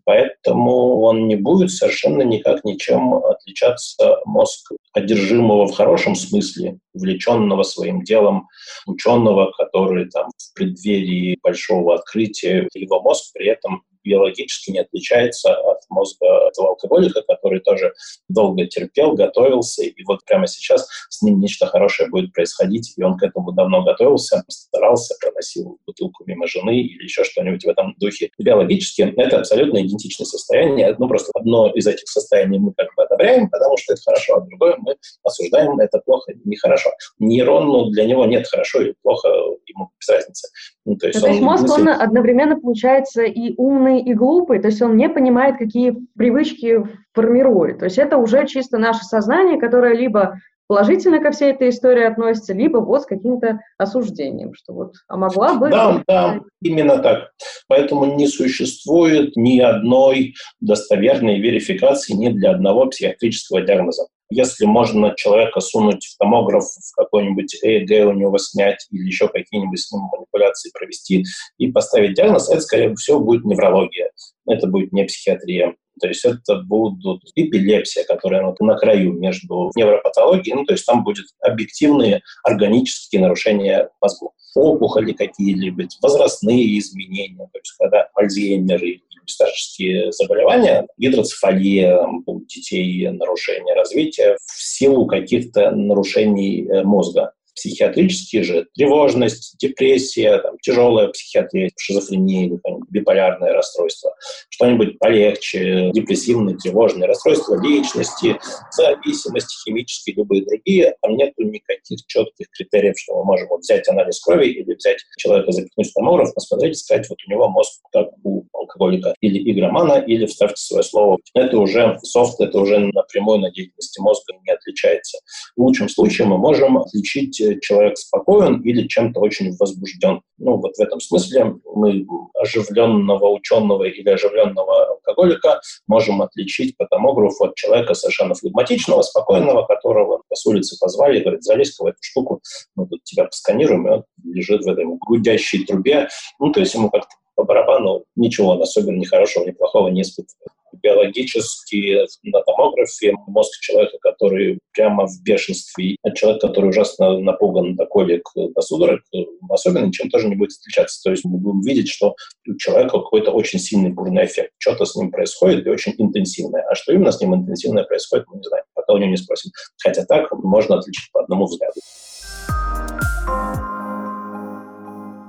Поэтому 0.05 1.01
он 1.01 1.27
не 1.27 1.35
будет 1.35 1.71
совершенно 1.71 2.21
никак 2.21 2.63
ничем 2.63 3.13
отличаться 3.15 4.17
мозг 4.25 4.71
одержимого 4.93 5.67
в 5.67 5.73
хорошем 5.73 6.15
смысле, 6.15 6.77
увлеченного 6.93 7.63
своим 7.63 8.03
делом 8.03 8.47
ученого, 8.85 9.51
который 9.57 10.09
там 10.09 10.29
в 10.37 10.53
преддверии 10.53 11.37
большого 11.41 11.95
открытия, 11.95 12.67
его 12.73 13.01
мозг 13.01 13.31
при 13.33 13.47
этом 13.47 13.83
биологически 14.03 14.71
не 14.71 14.79
отличается 14.79 15.53
от 15.53 15.79
мозга 15.89 16.25
этого 16.47 16.69
алкоголика, 16.69 17.21
который 17.27 17.59
тоже 17.59 17.93
долго 18.29 18.65
терпел, 18.65 19.13
готовился, 19.13 19.83
и 19.83 20.03
вот 20.03 20.19
прямо 20.25 20.47
сейчас 20.47 20.87
с 21.09 21.21
ним 21.21 21.39
нечто 21.39 21.67
хорошее 21.67 22.09
будет 22.09 22.33
происходить, 22.33 22.93
и 22.97 23.03
он 23.03 23.17
к 23.17 23.23
этому 23.23 23.51
давно 23.51 23.83
готовился, 23.83 24.43
старался, 24.47 25.15
проносил 25.21 25.77
бутылку 25.85 26.23
мимо 26.25 26.47
жены 26.47 26.81
или 26.81 27.03
еще 27.03 27.23
что-нибудь 27.23 27.63
в 27.63 27.69
этом 27.69 27.95
духе. 27.97 28.29
Биологически 28.37 29.13
это 29.17 29.39
абсолютно 29.39 29.79
идентичное 29.79 30.25
состояние, 30.25 30.95
ну 30.97 31.07
просто 31.07 31.31
одно 31.35 31.71
из 31.73 31.87
этих 31.87 32.07
состояний 32.07 32.59
мы 32.59 32.73
как 32.73 32.87
бы 32.95 33.03
одобряем, 33.03 33.49
потому 33.49 33.77
что 33.77 33.93
это 33.93 34.01
хорошо, 34.03 34.35
а 34.35 34.41
другое 34.41 34.75
мы 34.79 34.95
осуждаем, 35.23 35.79
это 35.79 35.99
плохо, 35.99 36.33
нехорошо. 36.45 36.91
Нейрон, 37.19 37.67
ну, 37.67 37.89
для 37.89 38.05
него 38.05 38.25
нет 38.25 38.47
хорошо 38.47 38.81
или 38.81 38.95
плохо, 39.01 39.27
ему 39.67 39.89
без 39.99 40.09
разницы. 40.09 40.49
Ну, 40.85 40.95
то 40.95 41.07
есть, 41.07 41.19
то 41.19 41.27
есть 41.27 41.41
мозг, 41.41 41.69
он 41.69 41.87
одновременно 41.89 42.59
получается 42.59 43.23
и 43.23 43.53
умный, 43.57 43.90
и 43.99 44.13
глупый, 44.13 44.59
то 44.59 44.67
есть 44.67 44.81
он 44.81 44.95
не 44.95 45.09
понимает, 45.09 45.57
какие 45.57 45.95
привычки 46.17 46.83
формирует. 47.13 47.79
То 47.79 47.85
есть 47.85 47.97
это 47.97 48.17
уже 48.17 48.47
чисто 48.47 48.77
наше 48.77 49.03
сознание, 49.03 49.59
которое 49.59 49.93
либо 49.93 50.39
положительно 50.67 51.19
ко 51.19 51.31
всей 51.31 51.51
этой 51.51 51.67
истории 51.67 52.05
относится, 52.05 52.53
либо 52.53 52.77
вот 52.77 53.01
с 53.01 53.05
каким-то 53.05 53.59
осуждением, 53.77 54.53
что 54.53 54.71
вот, 54.71 54.93
а 55.09 55.17
могла 55.17 55.55
бы... 55.55 55.69
Да, 55.69 56.01
да, 56.07 56.39
именно 56.61 56.99
так. 56.99 57.31
Поэтому 57.67 58.15
не 58.15 58.27
существует 58.27 59.35
ни 59.35 59.59
одной 59.59 60.33
достоверной 60.61 61.41
верификации 61.41 62.13
ни 62.13 62.29
для 62.29 62.51
одного 62.51 62.85
психиатрического 62.85 63.61
диагноза. 63.61 64.03
Если 64.31 64.65
можно 64.65 65.13
человека 65.17 65.59
сунуть 65.59 66.05
в 66.05 66.17
томограф, 66.17 66.63
в 66.63 66.95
какой-нибудь 66.95 67.53
ЭЭГ 67.61 68.07
у 68.07 68.13
него 68.13 68.37
снять 68.37 68.87
или 68.89 69.05
еще 69.05 69.27
какие-нибудь 69.27 69.77
с 69.77 69.91
ним 69.91 70.03
манипуляции 70.03 70.71
провести 70.73 71.25
и 71.57 71.69
поставить 71.69 72.15
диагноз, 72.15 72.49
это, 72.49 72.61
скорее 72.61 72.95
всего, 72.95 73.19
будет 73.19 73.43
неврология. 73.43 74.09
Это 74.47 74.67
будет 74.67 74.93
не 74.93 75.03
психиатрия. 75.03 75.75
То 75.99 76.07
есть 76.07 76.23
это 76.23 76.61
будут 76.61 77.21
эпилепсия, 77.35 78.05
которая 78.05 78.45
вот 78.45 78.59
на 78.61 78.77
краю 78.77 79.11
между 79.11 79.69
невропатологией, 79.75 80.55
ну, 80.55 80.65
то 80.65 80.73
есть 80.73 80.85
там 80.85 81.03
будут 81.03 81.25
объективные 81.41 82.21
органические 82.43 83.21
нарушения 83.21 83.89
мозга. 84.01 84.27
Опухоли 84.55 85.11
какие-либо, 85.11 85.83
возрастные 86.01 86.79
изменения, 86.79 87.49
то 87.51 87.59
есть 87.59 87.73
когда 87.77 88.07
Альцгеймер 88.15 88.83
и 88.83 89.01
старческие 89.31 90.11
заболевания, 90.11 90.87
гидроцефалия 90.97 91.99
у 92.25 92.41
детей, 92.41 93.07
нарушение 93.09 93.75
развития 93.75 94.37
в 94.45 94.61
силу 94.61 95.05
каких-то 95.05 95.71
нарушений 95.71 96.67
э, 96.67 96.83
мозга. 96.83 97.33
Психиатрические 97.53 98.43
же 98.43 98.67
тревожность, 98.73 99.57
депрессия, 99.59 100.37
там, 100.37 100.55
тяжелая 100.61 101.09
психиатрия, 101.09 101.69
шизофрения 101.77 102.49
биполярное 102.89 103.53
расстройство, 103.53 104.15
что-нибудь 104.49 104.97
полегче, 104.97 105.91
депрессивные, 105.93 106.55
тревожные 106.55 107.07
расстройства 107.07 107.61
личности, 107.61 108.39
зависимости 108.71 109.53
химические, 109.65 110.15
любые 110.15 110.45
другие. 110.45 110.95
Там 111.01 111.17
нет 111.17 111.33
никаких 111.37 111.99
четких 112.07 112.47
критериев, 112.51 112.97
что 112.97 113.17
мы 113.17 113.25
можем 113.25 113.49
вот 113.49 113.59
взять 113.59 113.87
анализ 113.89 114.21
крови 114.21 114.47
или 114.47 114.73
взять 114.73 114.99
человека, 115.17 115.51
запихнуть 115.51 115.89
в 115.89 115.93
томограф, 115.93 116.33
посмотреть 116.33 116.77
и 116.77 116.79
сказать, 116.79 117.09
вот 117.09 117.17
у 117.27 117.31
него 117.31 117.49
мозг 117.49 117.81
как 117.91 118.07
у 118.23 118.45
алкоголика 118.71 119.13
или 119.21 119.51
игромана, 119.51 119.93
или 119.93 120.25
вставьте 120.25 120.61
свое 120.61 120.83
слово. 120.83 121.17
Это 121.33 121.57
уже 121.57 121.97
софт, 122.03 122.39
это 122.39 122.59
уже 122.59 122.79
напрямую 122.79 123.39
на 123.39 123.51
деятельности 123.51 123.99
мозга 124.01 124.33
не 124.45 124.53
отличается. 124.53 125.19
В 125.55 125.61
лучшем 125.61 125.89
случае 125.89 126.27
мы 126.27 126.37
можем 126.37 126.77
отличить 126.77 127.39
э, 127.41 127.59
человек 127.59 127.97
спокоен 127.97 128.61
или 128.61 128.87
чем-то 128.87 129.19
очень 129.19 129.55
возбужден. 129.57 130.21
Ну, 130.37 130.57
вот 130.57 130.75
в 130.75 130.79
этом 130.79 130.99
смысле 130.99 131.55
мы 131.75 132.05
оживленного 132.39 133.29
ученого 133.29 133.83
или 133.83 134.09
оживленного 134.09 134.97
алкоголика 135.11 135.61
можем 135.87 136.21
отличить 136.21 136.75
по 136.77 136.85
томографу 136.87 137.45
от 137.45 137.55
человека 137.55 137.93
совершенно 137.93 138.33
флегматичного, 138.33 139.01
спокойного, 139.01 139.65
которого 139.65 140.21
с 140.33 140.45
улицы 140.45 140.77
позвали 140.79 141.19
и 141.19 141.21
говорит, 141.21 141.43
залезь-ка 141.43 141.83
в 141.83 141.87
эту 141.87 141.97
штуку, 142.01 142.41
мы 142.75 142.87
тут 142.87 143.03
тебя 143.03 143.25
посканируем, 143.25 143.87
и 143.87 143.91
он 143.91 144.03
лежит 144.23 144.63
в 144.63 144.67
этой 144.67 144.85
гудящей 144.85 145.65
трубе. 145.65 146.07
Ну, 146.39 146.51
то 146.51 146.59
есть 146.59 146.73
ему 146.73 146.89
как-то 146.89 147.15
по 147.41 147.45
барабану 147.45 148.03
ничего 148.15 148.61
особенно 148.61 148.97
ни 148.97 149.05
хорошего, 149.05 149.45
ни 149.45 149.51
плохого 149.51 149.87
не 149.89 150.01
испытывает. 150.01 150.47
Биологически 150.83 151.99
на 152.23 152.41
томографе 152.41 153.13
мозг 153.27 153.51
человека, 153.61 153.97
который 153.99 154.59
прямо 154.73 155.05
в 155.05 155.21
бешенстве, 155.23 155.97
а 156.03 156.11
человек, 156.11 156.41
который 156.41 156.69
ужасно 156.69 157.19
напуган 157.19 157.75
до 157.75 157.85
колик, 157.85 158.23
до 158.35 158.61
судорог, 158.61 159.01
особенно 159.49 159.85
ничем 159.85 160.09
тоже 160.09 160.27
не 160.27 160.35
будет 160.35 160.51
отличаться. 160.51 161.01
То 161.03 161.11
есть 161.11 161.25
мы 161.25 161.39
будем 161.39 161.61
видеть, 161.61 161.89
что 161.89 162.15
у 162.47 162.55
человека 162.57 162.99
какой-то 162.99 163.31
очень 163.31 163.59
сильный 163.59 163.91
бурный 163.91 164.25
эффект. 164.25 164.51
Что-то 164.59 164.85
с 164.85 164.95
ним 164.95 165.11
происходит 165.11 165.65
и 165.65 165.69
очень 165.69 165.93
интенсивное. 165.97 166.63
А 166.69 166.75
что 166.75 166.93
именно 166.93 167.11
с 167.11 167.19
ним 167.19 167.35
интенсивное 167.35 167.83
происходит, 167.83 168.25
мы 168.29 168.37
не 168.37 168.43
знаем. 168.43 168.63
Пока 168.73 168.93
у 168.93 168.97
него 168.97 169.09
не 169.09 169.17
спросим. 169.17 169.51
Хотя 169.83 170.05
так 170.05 170.31
можно 170.31 170.77
отличить 170.77 171.11
по 171.11 171.21
одному 171.21 171.45
взгляду. 171.45 171.81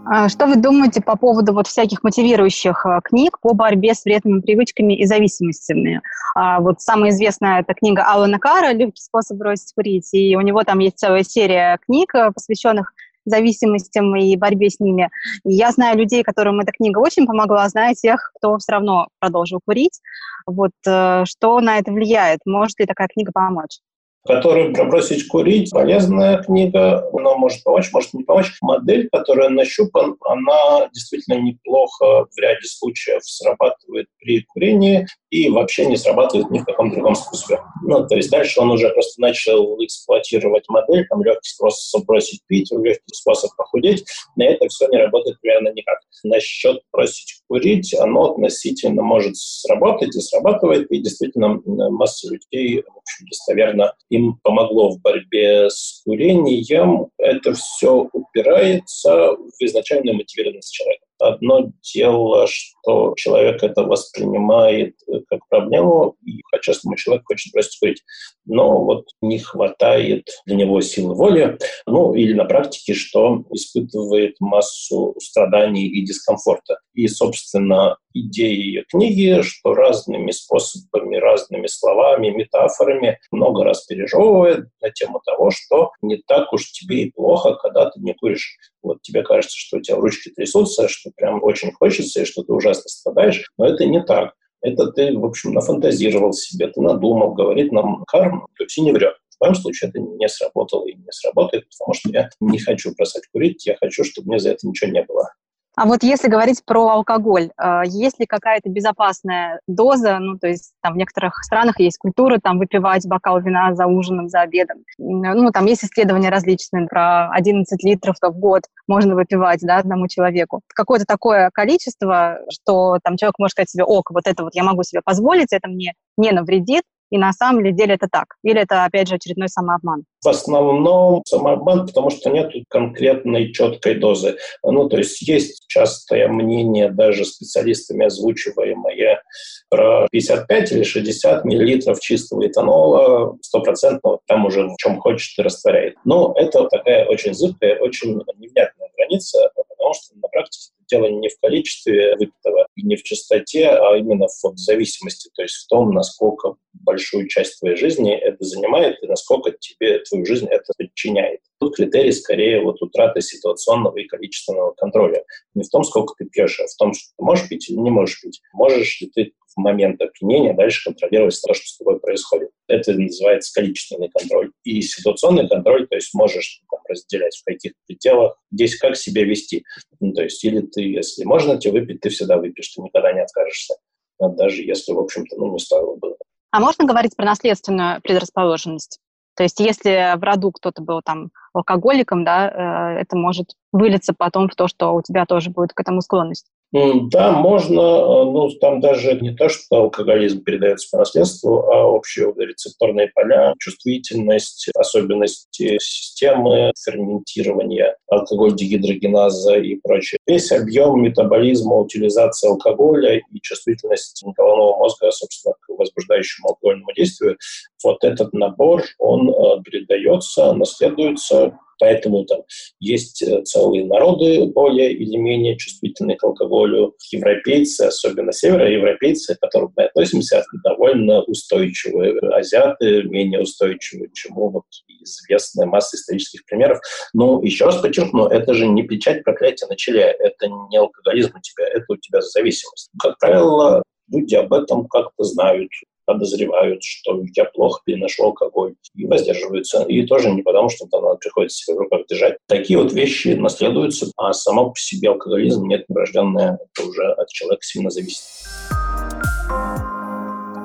А 0.04 0.28
что 0.28 0.46
вы 0.46 0.56
думаете 0.56 1.00
по 1.00 1.16
поводу 1.16 1.52
вот 1.52 1.68
всяких 1.68 2.02
мотивирующих 2.02 2.84
э, 2.86 3.00
книг 3.04 3.38
по 3.40 3.54
борьбе 3.54 3.94
с 3.94 4.04
вредными 4.04 4.40
привычками 4.40 4.94
и 4.94 5.06
зависимостями? 5.06 6.02
А 6.34 6.60
вот 6.60 6.80
самая 6.80 7.10
известная 7.10 7.60
эта 7.60 7.72
книга 7.74 8.04
Алана 8.04 8.38
Кара 8.38 8.72
«Легкий 8.72 9.00
способ 9.00 9.36
бросить 9.38 9.72
курить», 9.74 10.08
и 10.12 10.36
у 10.36 10.40
него 10.40 10.64
там 10.64 10.80
есть 10.80 10.98
целая 10.98 11.22
серия 11.22 11.78
книг, 11.86 12.14
э, 12.14 12.32
посвященных 12.32 12.92
зависимостям 13.24 14.16
и 14.16 14.36
борьбе 14.36 14.70
с 14.70 14.80
ними. 14.80 15.08
И 15.44 15.54
я 15.54 15.70
знаю 15.70 15.96
людей, 15.98 16.24
которым 16.24 16.58
эта 16.58 16.72
книга 16.72 16.98
очень 16.98 17.26
помогла, 17.26 17.68
знаю 17.68 17.94
тех, 17.94 18.32
кто 18.34 18.58
все 18.58 18.72
равно 18.72 19.08
продолжил 19.20 19.60
курить. 19.64 20.00
Вот 20.46 20.72
э, 20.84 21.24
что 21.26 21.60
на 21.60 21.78
это 21.78 21.92
влияет? 21.92 22.40
Может 22.44 22.80
ли 22.80 22.86
такая 22.86 23.08
книга 23.08 23.30
помочь? 23.32 23.78
Который 24.24 24.72
«Пробросить 24.72 25.26
курить» 25.28 25.70
полезная 25.70 26.42
книга, 26.42 27.08
она 27.12 27.34
может 27.36 27.62
помочь, 27.64 27.90
может 27.92 28.14
не 28.14 28.24
помочь. 28.24 28.52
Модель, 28.60 29.08
которая 29.12 29.48
нащупан, 29.48 30.16
она 30.24 30.88
действительно 30.92 31.40
неплохо 31.40 32.26
в 32.30 32.38
ряде 32.38 32.66
случаев 32.66 33.22
срабатывает 33.24 34.06
при 34.18 34.42
курении 34.42 35.06
и 35.32 35.48
вообще 35.48 35.86
не 35.86 35.96
срабатывает 35.96 36.50
ни 36.50 36.58
в 36.58 36.64
каком 36.66 36.90
другом 36.90 37.14
способе. 37.14 37.58
Ну, 37.82 38.06
то 38.06 38.14
есть 38.16 38.30
дальше 38.30 38.60
он 38.60 38.70
уже 38.70 38.90
просто 38.90 39.18
начал 39.18 39.82
эксплуатировать 39.82 40.68
модель, 40.68 41.06
там 41.08 41.24
легкий 41.24 41.48
способ 41.48 42.04
бросить 42.04 42.42
пить, 42.46 42.70
легкий 42.70 43.14
способ 43.14 43.50
похудеть, 43.56 44.04
на 44.36 44.44
это 44.44 44.68
все 44.68 44.86
не 44.88 44.98
работает 44.98 45.40
примерно 45.40 45.72
никак. 45.72 45.98
Насчет 46.22 46.82
бросить 46.92 47.40
курить, 47.48 47.94
оно 47.94 48.32
относительно 48.32 49.02
может 49.02 49.34
сработать 49.36 50.14
и 50.14 50.20
срабатывает, 50.20 50.90
и 50.90 50.98
действительно 50.98 51.60
масса 51.64 52.28
людей, 52.30 52.82
в 52.82 52.98
общем, 52.98 53.26
достоверно 53.30 53.94
им 54.10 54.38
помогло 54.42 54.90
в 54.90 55.00
борьбе 55.00 55.70
с 55.70 56.02
курением. 56.04 57.06
Это 57.16 57.54
все 57.54 58.06
упирается 58.12 59.32
в 59.32 59.64
изначальную 59.64 60.14
мотивированность 60.14 60.74
человека. 60.74 61.06
Одно 61.22 61.70
дело, 61.94 62.46
что 62.48 63.14
человек 63.16 63.62
это 63.62 63.84
воспринимает 63.84 64.96
э, 65.06 65.20
как 65.28 65.46
проблему, 65.48 66.16
и 66.26 66.40
по-честному 66.50 66.96
человек 66.96 67.24
хочет 67.26 67.52
бросить 67.52 67.78
курить. 67.78 68.02
Но 68.44 68.82
вот 68.82 69.06
не 69.20 69.38
хватает 69.38 70.28
для 70.46 70.56
него 70.56 70.80
силы 70.80 71.14
воли, 71.14 71.58
ну 71.86 72.14
или 72.14 72.32
на 72.32 72.44
практике, 72.44 72.94
что 72.94 73.44
испытывает 73.52 74.34
массу 74.40 75.14
страданий 75.20 75.86
и 75.86 76.04
дискомфорта. 76.04 76.78
И, 76.92 77.06
собственно, 77.06 77.96
идея 78.14 78.54
ее 78.54 78.84
книги, 78.88 79.42
что 79.42 79.74
разными 79.74 80.32
способами, 80.32 81.16
разными 81.16 81.68
словами, 81.68 82.30
метафорами 82.30 83.18
много 83.30 83.64
раз 83.64 83.86
пережевывает 83.86 84.66
на 84.80 84.90
тему 84.90 85.20
того, 85.24 85.50
что 85.52 85.92
не 86.02 86.16
так 86.26 86.52
уж 86.52 86.72
тебе 86.72 87.04
и 87.04 87.12
плохо, 87.12 87.54
когда 87.54 87.90
ты 87.90 88.00
не 88.00 88.12
куришь. 88.14 88.58
Вот 88.82 89.02
тебе 89.02 89.22
кажется, 89.22 89.56
что 89.56 89.78
у 89.78 89.80
тебя 89.80 89.96
ручки 89.96 90.30
трясутся, 90.30 90.88
что 90.88 91.10
прям 91.16 91.42
очень 91.42 91.72
хочется, 91.72 92.22
и 92.22 92.24
что 92.24 92.42
ты 92.42 92.52
ужасно 92.52 92.88
страдаешь, 92.88 93.50
но 93.58 93.66
это 93.66 93.84
не 93.86 94.02
так. 94.02 94.34
Это 94.60 94.92
ты, 94.92 95.16
в 95.16 95.24
общем, 95.24 95.52
нафантазировал 95.52 96.32
себе, 96.32 96.68
ты 96.68 96.80
надумал, 96.80 97.34
говорит 97.34 97.72
нам 97.72 98.04
карма, 98.04 98.46
то 98.56 98.64
есть 98.64 98.78
и 98.78 98.80
не 98.80 98.92
врет. 98.92 99.14
В 99.36 99.40
моем 99.40 99.56
случае 99.56 99.90
это 99.90 99.98
не 99.98 100.28
сработало 100.28 100.86
и 100.86 100.94
не 100.94 101.10
сработает, 101.10 101.64
потому 101.68 101.94
что 101.94 102.10
я 102.10 102.30
не 102.40 102.60
хочу 102.60 102.94
бросать 102.94 103.24
курить, 103.32 103.66
я 103.66 103.76
хочу, 103.76 104.04
чтобы 104.04 104.28
мне 104.28 104.38
за 104.38 104.50
это 104.50 104.66
ничего 104.68 104.90
не 104.90 105.02
было. 105.02 105.32
А 105.74 105.86
вот 105.86 106.02
если 106.02 106.28
говорить 106.28 106.62
про 106.66 106.88
алкоголь, 106.88 107.50
э, 107.56 107.82
есть 107.86 108.20
ли 108.20 108.26
какая-то 108.26 108.68
безопасная 108.68 109.60
доза? 109.66 110.18
Ну, 110.18 110.38
то 110.38 110.48
есть 110.48 110.74
там 110.82 110.94
в 110.94 110.96
некоторых 110.96 111.42
странах 111.44 111.80
есть 111.80 111.96
культура 111.96 112.38
там 112.42 112.58
выпивать 112.58 113.06
бокал 113.06 113.40
вина 113.40 113.74
за 113.74 113.86
ужином, 113.86 114.28
за 114.28 114.42
обедом. 114.42 114.84
Ну, 114.98 115.50
там 115.50 115.64
есть 115.66 115.84
исследования 115.84 116.28
различные 116.28 116.86
про 116.86 117.30
11 117.30 117.82
литров 117.84 118.16
в 118.20 118.38
год 118.38 118.62
можно 118.86 119.14
выпивать, 119.14 119.60
да, 119.62 119.78
одному 119.78 120.06
человеку. 120.08 120.60
Какое-то 120.74 121.06
такое 121.06 121.50
количество, 121.52 122.38
что 122.50 122.98
там 123.02 123.16
человек 123.16 123.38
может 123.38 123.52
сказать 123.52 123.70
себе, 123.70 123.84
ок, 123.84 124.10
вот 124.10 124.24
это 124.26 124.44
вот 124.44 124.54
я 124.54 124.64
могу 124.64 124.82
себе 124.82 125.00
позволить, 125.02 125.52
это 125.52 125.68
мне 125.68 125.94
не 126.16 126.30
навредит, 126.32 126.82
и 127.12 127.18
на 127.18 127.32
самом 127.34 127.62
деле 127.76 127.94
это 127.94 128.08
так? 128.10 128.24
Или 128.42 128.62
это, 128.62 128.84
опять 128.86 129.06
же, 129.06 129.16
очередной 129.16 129.50
самообман? 129.50 130.04
В 130.24 130.28
основном 130.28 131.22
самообман, 131.26 131.86
потому 131.86 132.08
что 132.08 132.30
нет 132.30 132.50
конкретной 132.70 133.52
четкой 133.52 133.96
дозы. 133.96 134.38
Ну, 134.62 134.88
то 134.88 134.96
есть 134.96 135.20
есть 135.20 135.66
частое 135.68 136.26
мнение, 136.28 136.90
даже 136.90 137.26
специалистами 137.26 138.06
озвучиваемое, 138.06 139.22
про 139.68 140.08
55 140.10 140.72
или 140.72 140.84
60 140.84 141.44
миллилитров 141.44 142.00
чистого 142.00 142.46
этанола, 142.46 143.36
стопроцентного, 143.42 144.20
там 144.26 144.46
уже 144.46 144.68
в 144.68 144.76
чем 144.78 144.98
хочет 144.98 145.38
и 145.38 145.42
растворяет. 145.42 145.96
Но 146.06 146.32
это 146.38 146.64
такая 146.68 147.04
очень 147.04 147.34
зыбкая, 147.34 147.78
очень 147.78 148.18
невнятная 148.38 148.88
граница, 148.96 149.50
потому 149.54 149.92
что 149.92 150.16
на 150.16 150.28
практике 150.28 150.72
дело 150.88 151.06
не 151.06 151.28
в 151.28 151.38
количестве 151.40 152.16
выпитого 152.16 152.66
не 152.76 152.96
в 152.96 153.02
частоте, 153.02 153.68
а 153.68 153.96
именно 153.96 154.26
в 154.26 154.56
зависимости, 154.56 155.30
то 155.34 155.42
есть 155.42 155.54
в 155.56 155.66
том, 155.68 155.92
насколько 155.92 156.56
большую 156.72 157.28
часть 157.28 157.60
твоей 157.60 157.76
жизни 157.76 158.14
это 158.14 158.42
занимает 158.44 159.02
и 159.02 159.06
насколько 159.06 159.52
тебе 159.52 160.00
твою 160.00 160.24
жизнь 160.24 160.46
это 160.46 160.72
подчиняет. 160.76 161.40
Тут 161.60 161.76
критерий 161.76 162.12
скорее 162.12 162.62
вот 162.62 162.82
утраты 162.82 163.20
ситуационного 163.20 163.98
и 163.98 164.06
количественного 164.06 164.72
контроля. 164.72 165.24
Не 165.54 165.64
в 165.64 165.68
том, 165.68 165.84
сколько 165.84 166.14
ты 166.18 166.28
пьешь, 166.28 166.58
а 166.60 166.66
в 166.66 166.74
том, 166.76 166.94
что 166.94 167.10
ты 167.16 167.24
можешь 167.24 167.48
пить 167.48 167.70
или 167.70 167.76
не 167.76 167.90
можешь 167.90 168.20
пить. 168.20 168.40
Можешь 168.52 169.00
ли 169.00 169.10
ты 169.14 169.32
в 169.54 169.60
момент 169.60 170.00
опьянения 170.00 170.54
дальше 170.54 170.84
контролировать 170.84 171.40
то, 171.40 171.54
что 171.54 171.66
с 171.66 171.76
тобой 171.76 172.00
происходит. 172.00 172.50
Это 172.68 172.92
называется 172.92 173.52
количественный 173.54 174.08
контроль. 174.08 174.52
И 174.64 174.80
ситуационный 174.80 175.48
контроль, 175.48 175.86
то 175.86 175.96
есть 175.96 176.14
можешь 176.14 176.60
там, 176.70 176.80
разделять 176.88 177.36
в 177.36 177.44
каких 177.44 177.72
пределах, 177.86 178.36
здесь 178.50 178.78
как 178.78 178.96
себя 178.96 179.24
вести. 179.24 179.64
Ну, 180.00 180.12
то 180.12 180.22
есть 180.22 180.42
или 180.44 180.60
ты, 180.60 180.82
если 180.82 181.24
можно 181.24 181.58
тебе 181.58 181.80
выпить, 181.80 182.00
ты 182.00 182.08
всегда 182.08 182.38
выпьешь, 182.38 182.68
ты 182.68 182.82
никогда 182.82 183.12
не 183.12 183.20
откажешься. 183.20 183.74
Даже 184.18 184.62
если, 184.62 184.92
в 184.92 184.98
общем-то, 185.00 185.36
ну, 185.36 185.52
не 185.52 185.58
стоило 185.58 185.96
бы. 185.96 186.16
А 186.50 186.60
можно 186.60 186.84
говорить 186.84 187.16
про 187.16 187.24
наследственную 187.24 188.00
предрасположенность? 188.02 189.00
То 189.34 189.42
есть 189.42 189.58
если 189.60 190.16
в 190.16 190.22
роду 190.22 190.52
кто-то 190.52 190.82
был 190.82 191.00
там 191.02 191.30
алкоголиком, 191.54 192.24
да, 192.24 192.96
э, 192.96 193.00
это 193.00 193.16
может 193.16 193.54
вылиться 193.72 194.14
потом 194.16 194.48
в 194.48 194.54
то, 194.54 194.68
что 194.68 194.94
у 194.94 195.02
тебя 195.02 195.24
тоже 195.24 195.50
будет 195.50 195.72
к 195.72 195.80
этому 195.80 196.02
склонность. 196.02 196.46
Да, 196.72 197.32
можно, 197.32 197.80
э, 197.80 198.24
ну, 198.24 198.48
там 198.58 198.80
даже 198.80 199.20
не 199.20 199.34
то, 199.34 199.50
что 199.50 199.76
алкоголизм 199.76 200.42
передается 200.42 200.88
по 200.90 200.98
наследству, 200.98 201.70
а 201.70 201.86
общие 201.86 202.32
рецепторные 202.34 203.08
поля, 203.14 203.54
чувствительность, 203.58 204.70
особенности 204.74 205.78
системы 205.78 206.72
ферментирования, 206.82 207.96
алкоголь 208.10 208.54
дегидрогеназа 208.56 209.56
и 209.58 209.76
прочее. 209.76 210.18
Весь 210.26 210.50
объем 210.50 211.02
метаболизма, 211.02 211.76
утилизации 211.76 212.48
алкоголя 212.48 213.18
и 213.18 213.40
чувствительность 213.42 214.24
головного 214.34 214.78
мозга, 214.78 215.10
собственно, 215.10 215.54
к 215.60 215.68
возбуждающему 215.68 216.48
алкогольному 216.48 216.92
действию, 216.96 217.36
вот 217.84 218.02
этот 218.02 218.32
набор, 218.32 218.82
он 218.98 219.28
э, 219.28 219.62
передается, 219.62 220.54
наследуется 220.54 221.58
Поэтому 221.82 222.24
там 222.24 222.42
есть 222.78 223.22
э, 223.22 223.42
целые 223.42 223.84
народы 223.84 224.46
более 224.46 224.92
или 224.92 225.16
менее 225.16 225.56
чувствительные 225.56 226.16
к 226.16 226.22
алкоголю. 226.22 226.94
Европейцы, 227.10 227.80
особенно 227.82 228.32
североевропейцы, 228.32 229.34
к 229.34 229.40
которым 229.40 229.72
мы 229.76 229.86
относимся, 229.86 230.44
довольно 230.62 231.22
устойчивые. 231.22 232.20
Азиаты 232.20 233.02
менее 233.02 233.40
устойчивые, 233.40 234.10
чему 234.14 234.50
вот 234.50 234.62
известная 235.02 235.66
масса 235.66 235.96
исторических 235.96 236.44
примеров. 236.46 236.78
Но 237.14 237.42
еще 237.42 237.64
раз 237.64 237.78
подчеркну, 237.78 238.28
это 238.28 238.54
же 238.54 238.68
не 238.68 238.84
печать 238.84 239.24
проклятия 239.24 239.66
на 239.66 239.74
челе, 239.74 240.02
это 240.02 240.46
не 240.70 240.76
алкоголизм 240.76 241.32
у 241.36 241.40
тебя, 241.40 241.66
это 241.66 241.86
у 241.88 241.96
тебя 241.96 242.20
зависимость. 242.20 242.90
Как 243.02 243.18
правило, 243.18 243.82
люди 244.08 244.36
об 244.36 244.52
этом 244.52 244.86
как-то 244.86 245.24
знают 245.24 245.70
подозревают, 246.12 246.82
что 246.82 247.22
я 247.34 247.44
плохо 247.44 247.80
переношу 247.84 248.24
алкоголь 248.24 248.74
и 248.94 249.06
воздерживаются. 249.06 249.82
И 249.84 250.06
тоже 250.06 250.30
не 250.30 250.42
потому, 250.42 250.68
что 250.68 250.86
там 250.86 251.02
надо 251.02 251.16
приходится 251.16 251.58
себе 251.58 251.76
в 251.76 251.80
руках 251.80 252.06
держать. 252.08 252.38
Такие 252.46 252.78
вот 252.78 252.92
вещи 252.92 253.28
наследуются, 253.28 254.06
а 254.16 254.32
само 254.32 254.70
по 254.70 254.78
себе 254.78 255.10
алкоголизм 255.10 255.66
нет 255.66 255.84
врожденное, 255.88 256.58
это 256.74 256.88
уже 256.88 257.12
от 257.12 257.28
человека 257.28 257.62
сильно 257.62 257.90
зависит. 257.90 258.22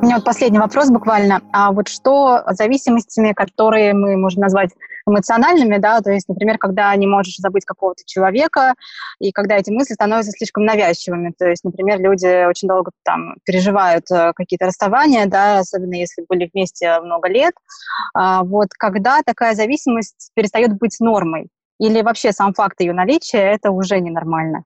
Меня 0.07 0.15
вот 0.15 0.23
последний 0.23 0.57
вопрос 0.57 0.89
буквально. 0.89 1.41
А 1.51 1.73
вот 1.73 1.89
что 1.89 2.41
зависимостями, 2.51 3.33
которые 3.33 3.93
мы 3.93 4.15
можем 4.15 4.39
назвать 4.39 4.69
эмоциональными, 5.05 5.79
да, 5.79 5.99
то 5.99 6.11
есть, 6.11 6.29
например, 6.29 6.57
когда 6.57 6.95
не 6.95 7.05
можешь 7.05 7.35
забыть 7.35 7.65
какого-то 7.65 8.03
человека, 8.05 8.75
и 9.19 9.33
когда 9.33 9.57
эти 9.57 9.69
мысли 9.69 9.95
становятся 9.95 10.31
слишком 10.31 10.63
навязчивыми, 10.63 11.33
то 11.37 11.49
есть, 11.49 11.65
например, 11.65 11.99
люди 11.99 12.47
очень 12.47 12.69
долго 12.69 12.91
там 13.03 13.35
переживают 13.43 14.09
э, 14.09 14.31
какие-то 14.33 14.67
расставания, 14.67 15.25
да, 15.25 15.59
особенно 15.59 15.95
если 15.95 16.23
были 16.29 16.49
вместе 16.53 17.01
много 17.01 17.27
лет, 17.27 17.53
а, 18.13 18.43
вот 18.43 18.69
когда 18.79 19.19
такая 19.25 19.55
зависимость 19.55 20.31
перестает 20.35 20.77
быть 20.77 20.95
нормой, 21.01 21.49
или 21.81 22.01
вообще 22.01 22.31
сам 22.31 22.53
факт 22.53 22.79
ее 22.79 22.93
наличия– 22.93 23.39
это 23.39 23.71
уже 23.71 23.99
ненормально? 23.99 24.63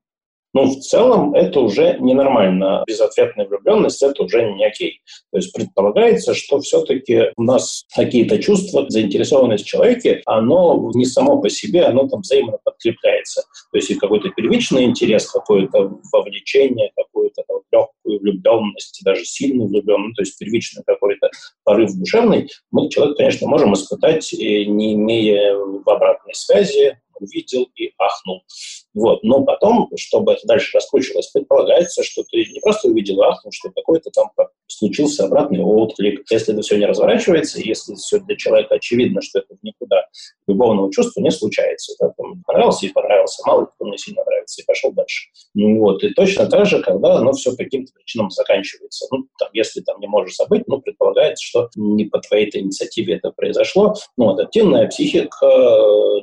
Ну, 0.53 0.65
в 0.65 0.79
целом, 0.81 1.33
это 1.33 1.61
уже 1.61 1.97
ненормально. 1.99 2.83
Безответная 2.85 3.47
влюбленность– 3.47 4.03
это 4.03 4.23
уже 4.23 4.51
не 4.51 4.65
окей. 4.65 5.01
То 5.31 5.37
есть 5.37 5.53
предполагается, 5.53 6.33
что 6.33 6.59
все-таки 6.59 7.31
у 7.37 7.43
нас 7.43 7.85
какие-то 7.95 8.37
чувства, 8.37 8.85
заинтересованность 8.89 9.63
в 9.63 9.67
человеке, 9.67 10.21
оно 10.25 10.91
не 10.93 11.05
само 11.05 11.41
по 11.41 11.49
себе, 11.49 11.83
оно 11.83 12.07
там 12.07 12.19
взаимно 12.21 12.57
подкрепляется. 12.63 13.43
То 13.71 13.77
есть 13.77 13.91
и 13.91 13.95
какой-то 13.95 14.29
первичный 14.29 14.83
интерес, 14.83 15.29
какое-то 15.29 15.97
вовлечение, 16.11 16.91
какую-то 16.97 17.43
легкую 17.71 18.19
влюбленность, 18.19 19.01
даже 19.05 19.23
сильную 19.23 19.69
влюбленность, 19.69 20.15
то 20.17 20.21
есть 20.21 20.37
первичный 20.37 20.83
какой-то 20.85 21.29
порыв 21.63 21.91
душевный, 21.93 22.49
мы 22.71 22.89
человек, 22.89 23.17
конечно, 23.17 23.47
можем 23.47 23.73
испытать, 23.73 24.33
не 24.33 24.93
имея 24.95 25.55
в 25.55 25.89
обратной 25.89 26.33
связи, 26.33 26.97
увидел 27.21 27.69
и 27.75 27.93
ахнул. 27.97 28.43
Вот. 28.93 29.23
Но 29.23 29.43
потом, 29.43 29.89
чтобы 29.95 30.33
это 30.33 30.45
дальше 30.45 30.75
раскручивалось, 30.75 31.27
предполагается, 31.27 32.03
что 32.03 32.23
ты 32.29 32.45
не 32.51 32.59
просто 32.59 32.89
увидел 32.89 33.21
ахнул, 33.23 33.51
что 33.51 33.69
какой-то 33.71 34.09
там 34.11 34.29
случился 34.67 35.25
обратный 35.25 35.61
отклик. 35.61 36.23
Если 36.29 36.53
это 36.53 36.61
все 36.61 36.77
не 36.77 36.85
разворачивается, 36.85 37.59
если 37.59 37.95
все 37.95 38.19
для 38.19 38.35
человека 38.35 38.75
очевидно, 38.75 39.21
что 39.21 39.39
это 39.39 39.55
никуда 39.61 40.05
любовного 40.47 40.91
чувства 40.91 41.21
не 41.21 41.31
случается. 41.31 41.93
Да, 41.99 42.13
там, 42.17 42.43
понравился 42.45 42.85
и 42.85 42.89
понравился, 42.89 43.43
мало 43.45 43.65
кто 43.65 43.85
мне 43.85 43.97
сильно 43.97 44.23
нравится, 44.23 44.61
и 44.61 44.65
пошел 44.65 44.91
дальше. 44.91 45.29
Ну, 45.53 45.79
вот. 45.79 46.03
И 46.03 46.09
точно 46.09 46.47
так 46.47 46.65
же, 46.65 46.81
когда 46.81 47.15
оно 47.15 47.33
все 47.33 47.55
каким-то 47.55 47.93
причинам 47.93 48.29
заканчивается. 48.29 49.07
Ну, 49.11 49.25
там, 49.39 49.49
если 49.53 49.81
там 49.81 49.99
не 49.99 50.07
можешь 50.07 50.35
забыть, 50.35 50.63
ну, 50.67 50.81
предполагается, 50.81 51.45
что 51.45 51.69
не 51.75 52.05
по 52.05 52.19
твоей 52.19 52.49
инициативе 52.57 53.15
это 53.15 53.31
произошло. 53.31 53.95
Ну, 54.17 54.29
адаптивная 54.29 54.87
психика, 54.87 55.47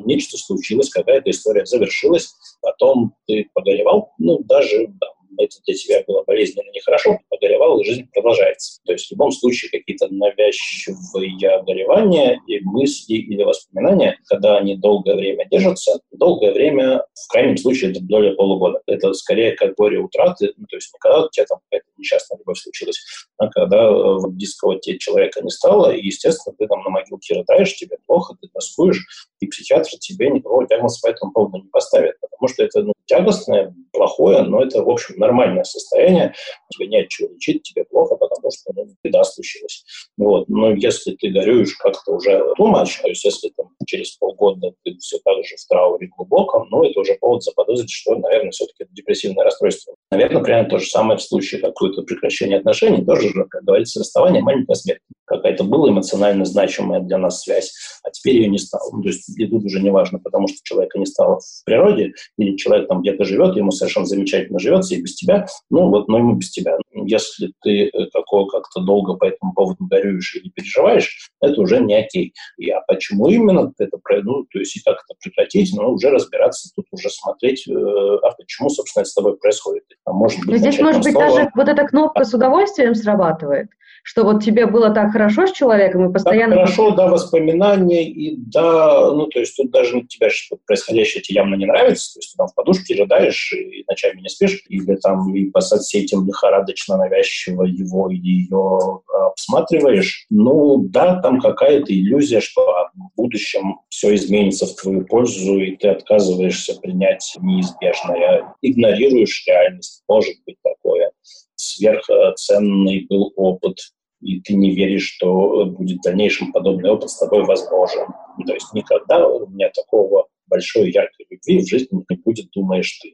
нечто 0.04 0.36
случилось, 0.36 0.90
какая-то 0.90 1.30
история 1.30 1.64
завершилась, 1.66 2.34
потом 2.60 3.14
ты 3.26 3.48
погоревал, 3.54 4.12
ну, 4.18 4.38
даже 4.44 4.88
да, 5.00 5.08
это 5.38 5.56
для 5.66 5.74
тебя 5.74 6.02
было 6.06 6.22
болезненно 6.24 6.68
нехорошо, 6.72 7.18
погоревал, 7.28 7.80
и 7.80 7.84
жизнь 7.84 8.08
продолжается. 8.12 8.80
То 8.84 8.92
есть 8.92 9.06
в 9.06 9.12
любом 9.12 9.30
случае 9.30 9.70
какие-то 9.70 10.08
навязчивые 10.12 11.62
горевания 11.62 12.40
и 12.46 12.60
мысли 12.60 13.14
или 13.14 13.42
воспоминания, 13.42 14.18
когда 14.26 14.58
они 14.58 14.76
долгое 14.76 15.14
время 15.14 15.46
держатся, 15.50 16.00
долгое 16.12 16.52
время, 16.52 17.04
в 17.14 17.32
крайнем 17.32 17.56
случае, 17.56 17.92
это 17.92 18.00
более 18.02 18.34
полугода. 18.34 18.80
Это 18.86 19.12
скорее 19.12 19.52
как 19.52 19.74
горе 19.76 19.98
утраты, 19.98 20.52
ну, 20.56 20.66
то 20.68 20.76
есть 20.76 20.92
не 20.92 20.98
когда 20.98 21.24
у 21.24 21.28
тебя 21.30 21.46
там 21.46 21.60
какая-то 21.70 21.86
несчастная 21.98 22.38
любовь 22.38 22.58
случилась, 22.58 22.98
а 23.38 23.48
когда 23.48 23.90
близкого 24.28 24.78
тебе 24.78 24.98
человека 24.98 25.42
не 25.42 25.50
стало, 25.50 25.90
и, 25.90 26.06
естественно, 26.06 26.54
ты 26.58 26.66
там 26.66 26.82
на 26.82 26.90
могилке 26.90 27.34
рыдаешь, 27.34 27.74
тебе 27.76 27.98
плохо, 28.06 28.34
ты 28.40 28.48
тоскуешь, 28.52 29.04
и 29.40 29.46
психиатр 29.46 29.90
тебе 29.98 30.30
никакого 30.30 30.66
диагноза 30.66 30.98
по 31.02 31.08
этому 31.10 31.32
поводу 31.32 31.58
не 31.58 31.68
поставит, 31.68 32.14
потому 32.20 32.48
что 32.48 32.64
это 32.64 32.82
ну, 32.82 32.92
тягостное, 33.06 33.74
плохое, 33.92 34.42
но 34.42 34.62
это, 34.62 34.82
в 34.82 34.90
общем, 34.90 35.16
нормальное 35.18 35.64
состояние, 35.64 36.34
тебе 36.70 36.88
не 36.88 37.00
от 37.00 37.08
чего 37.08 37.28
лечить, 37.28 37.62
тебе 37.62 37.84
плохо, 37.84 38.16
потому 38.16 38.50
что 38.50 38.72
ну, 38.74 38.86
беда 39.02 39.24
случилась. 39.24 39.84
Вот. 40.16 40.48
Но 40.48 40.72
если 40.72 41.14
ты 41.16 41.30
горюешь 41.30 41.74
как-то 41.76 42.12
уже 42.12 42.44
тумач, 42.56 43.00
то 43.00 43.08
если 43.08 43.52
там, 43.56 43.70
через 43.86 44.12
полгода 44.16 44.72
ты 44.84 44.96
все 44.98 45.18
так 45.24 45.44
же 45.44 45.56
в 45.56 45.66
трауре 45.68 46.08
глубоком, 46.16 46.68
ну, 46.70 46.84
это 46.84 47.00
уже 47.00 47.14
повод 47.14 47.42
заподозрить, 47.42 47.90
что, 47.90 48.16
наверное, 48.16 48.50
все-таки 48.50 48.86
депрессивное 48.92 49.44
расстройство. 49.44 49.94
Наверное, 50.10 50.42
примерно 50.42 50.68
то 50.68 50.78
же 50.78 50.86
самое 50.86 51.18
в 51.18 51.22
случае 51.22 51.60
какого-то 51.88 52.02
прекращения 52.02 52.58
отношений, 52.58 53.04
тоже 53.04 53.28
же, 53.28 53.44
как 53.48 53.64
говорится, 53.64 54.00
расставание, 54.00 54.42
маленькая 54.42 54.74
смерть. 54.74 55.00
Какая-то 55.24 55.64
была 55.64 55.90
эмоционально 55.90 56.44
значимая 56.44 57.00
для 57.00 57.18
нас 57.18 57.42
связь, 57.42 57.72
а 58.02 58.10
теперь 58.10 58.36
ее 58.36 58.48
не 58.48 58.58
стало. 58.58 58.90
Ну, 58.92 59.02
то 59.02 59.08
есть 59.08 59.38
и 59.38 59.46
тут 59.46 59.64
уже 59.64 59.80
не 59.80 59.90
важно, 59.90 60.18
потому 60.18 60.48
что 60.48 60.56
человека 60.62 60.98
не 60.98 61.06
стало 61.06 61.40
в 61.40 61.64
природе, 61.64 62.12
или 62.38 62.56
человек 62.56 62.88
там 62.88 63.02
где-то 63.02 63.24
живет, 63.24 63.56
ему 63.56 63.70
совершенно 63.70 64.06
замечательно 64.06 64.58
живется 64.58 64.94
и 64.94 65.02
без 65.02 65.14
тебя, 65.14 65.46
ну 65.70 65.88
вот, 65.90 66.08
но 66.08 66.18
ему 66.18 66.34
без 66.34 66.50
тебя. 66.50 66.78
Если 66.92 67.52
ты 67.62 67.86
э, 67.86 68.06
какого 68.12 68.48
как-то 68.48 68.80
долго 68.80 69.14
по 69.14 69.24
этому 69.24 69.52
поводу 69.52 69.86
горюешь 69.86 70.36
или 70.36 70.50
переживаешь, 70.50 71.30
это 71.40 71.60
уже 71.60 71.80
не 71.80 71.94
окей. 71.94 72.32
И, 72.56 72.70
а 72.70 72.80
почему 72.86 73.28
именно 73.28 73.72
это, 73.78 73.98
ну, 74.22 74.44
то 74.50 74.58
есть 74.58 74.76
и 74.76 74.82
как 74.82 74.96
это 74.96 75.18
прекратить, 75.20 75.72
ну, 75.76 75.92
уже 75.92 76.10
разбираться, 76.10 76.70
тут 76.74 76.86
уже 76.90 77.10
смотреть, 77.10 77.66
э, 77.68 77.72
а 77.72 78.30
почему, 78.32 78.70
собственно, 78.70 79.02
это 79.02 79.10
с 79.10 79.14
тобой 79.14 79.36
происходит. 79.36 79.84
А 80.04 80.12
может 80.12 80.44
быть, 80.46 80.60
Здесь, 80.60 80.78
может 80.78 81.02
быть, 81.02 81.12
слово... 81.12 81.28
даже 81.28 81.50
вот 81.54 81.68
эта 81.68 81.86
кнопка 81.86 82.24
с 82.24 82.34
удовольствием 82.34 82.94
срабатывает 82.94 83.68
что 84.08 84.24
вот 84.24 84.42
тебе 84.42 84.64
было 84.64 84.88
так 84.88 85.12
хорошо 85.12 85.46
с 85.46 85.52
человеком 85.52 86.08
и 86.08 86.12
постоянно... 86.12 86.54
Так 86.54 86.64
хорошо, 86.64 86.92
да, 86.92 87.08
воспоминания, 87.08 88.08
и 88.08 88.36
да, 88.38 89.12
ну, 89.12 89.26
то 89.26 89.38
есть 89.38 89.54
тут 89.54 89.70
даже 89.70 90.00
тебе 90.02 90.30
что 90.30 90.56
происходящее 90.66 91.22
тебе 91.22 91.36
явно 91.36 91.56
не 91.56 91.66
нравится, 91.66 92.14
то 92.14 92.18
есть 92.20 92.32
ты 92.32 92.38
там 92.38 92.48
в 92.48 92.54
подушке 92.54 92.94
рыдаешь 92.94 93.52
и 93.52 93.84
ночами 93.86 94.22
не 94.22 94.30
спишь, 94.30 94.62
или 94.70 94.96
там 94.96 95.34
и 95.34 95.50
по 95.50 95.60
соцсетям 95.60 96.26
лихорадочно 96.26 96.87
навязчиво 96.96 97.64
его 97.64 98.10
или 98.10 98.42
ее 98.42 99.00
а, 99.14 99.28
обсматриваешь, 99.28 100.26
ну, 100.30 100.78
да, 100.88 101.20
там 101.20 101.40
какая-то 101.40 101.92
иллюзия, 101.92 102.40
что 102.40 102.62
в 102.94 103.16
будущем 103.16 103.80
все 103.88 104.14
изменится 104.14 104.66
в 104.66 104.74
твою 104.74 105.04
пользу, 105.04 105.58
и 105.58 105.76
ты 105.76 105.88
отказываешься 105.88 106.78
принять 106.80 107.36
неизбежное, 107.40 108.54
игнорируешь 108.62 109.44
реальность, 109.46 110.02
может 110.08 110.34
быть 110.46 110.56
такое 110.62 111.12
сверхценный 111.56 113.06
был 113.08 113.32
опыт, 113.36 113.78
и 114.20 114.40
ты 114.40 114.54
не 114.54 114.74
веришь, 114.74 115.12
что 115.14 115.66
будет 115.66 115.98
в 115.98 116.02
дальнейшем 116.02 116.52
подобный 116.52 116.90
опыт 116.90 117.10
с 117.10 117.18
тобой 117.18 117.44
возможен. 117.44 118.06
То 118.46 118.54
есть 118.54 118.72
никогда 118.72 119.26
у 119.26 119.46
меня 119.46 119.70
такого 119.74 120.26
большой 120.48 120.90
яркой 120.90 121.26
любви 121.30 121.64
в 121.64 121.68
жизни 121.68 122.04
не 122.08 122.16
будет, 122.16 122.50
думаешь 122.50 122.98
ты. 123.00 123.12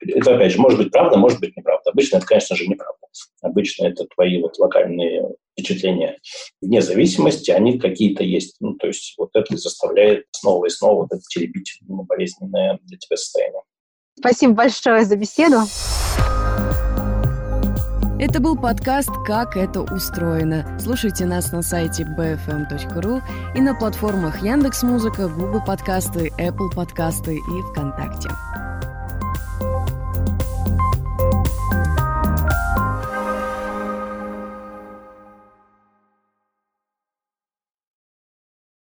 Это, 0.00 0.36
опять 0.36 0.52
же, 0.52 0.60
может 0.60 0.78
быть 0.78 0.90
правда, 0.90 1.16
может 1.16 1.40
быть 1.40 1.56
неправда. 1.56 1.90
Обычно 1.90 2.18
это, 2.18 2.26
конечно 2.26 2.56
же, 2.56 2.66
неправда. 2.66 3.06
Обычно 3.42 3.86
это 3.86 4.06
твои 4.14 4.40
вот 4.40 4.58
локальные 4.58 5.22
впечатления. 5.52 6.18
Вне 6.60 6.82
зависимости 6.82 7.50
они 7.50 7.78
какие-то 7.78 8.22
есть. 8.22 8.56
Ну, 8.60 8.74
то 8.74 8.86
есть 8.86 9.14
вот 9.18 9.30
это 9.34 9.56
заставляет 9.56 10.26
снова 10.32 10.66
и 10.66 10.70
снова 10.70 11.02
вот 11.02 11.12
это 11.12 11.22
теребить 11.28 11.78
ну, 11.86 12.02
болезненное 12.02 12.78
для 12.82 12.98
тебя 12.98 13.16
состояние. 13.16 13.62
Спасибо 14.18 14.54
большое 14.54 15.04
за 15.04 15.16
беседу. 15.16 15.56
Это 18.18 18.40
был 18.40 18.56
подкаст 18.56 19.10
«Как 19.26 19.58
это 19.58 19.82
устроено». 19.82 20.64
Слушайте 20.78 21.26
нас 21.26 21.52
на 21.52 21.60
сайте 21.60 22.04
bfm.ru 22.04 23.22
и 23.54 23.60
на 23.60 23.74
платформах 23.74 24.42
Яндекс.Музыка, 24.42 25.28
Google 25.28 25.62
подкасты, 25.62 26.32
Apple 26.38 26.74
подкасты 26.74 27.36
и 27.36 27.62
ВКонтакте. 27.70 28.30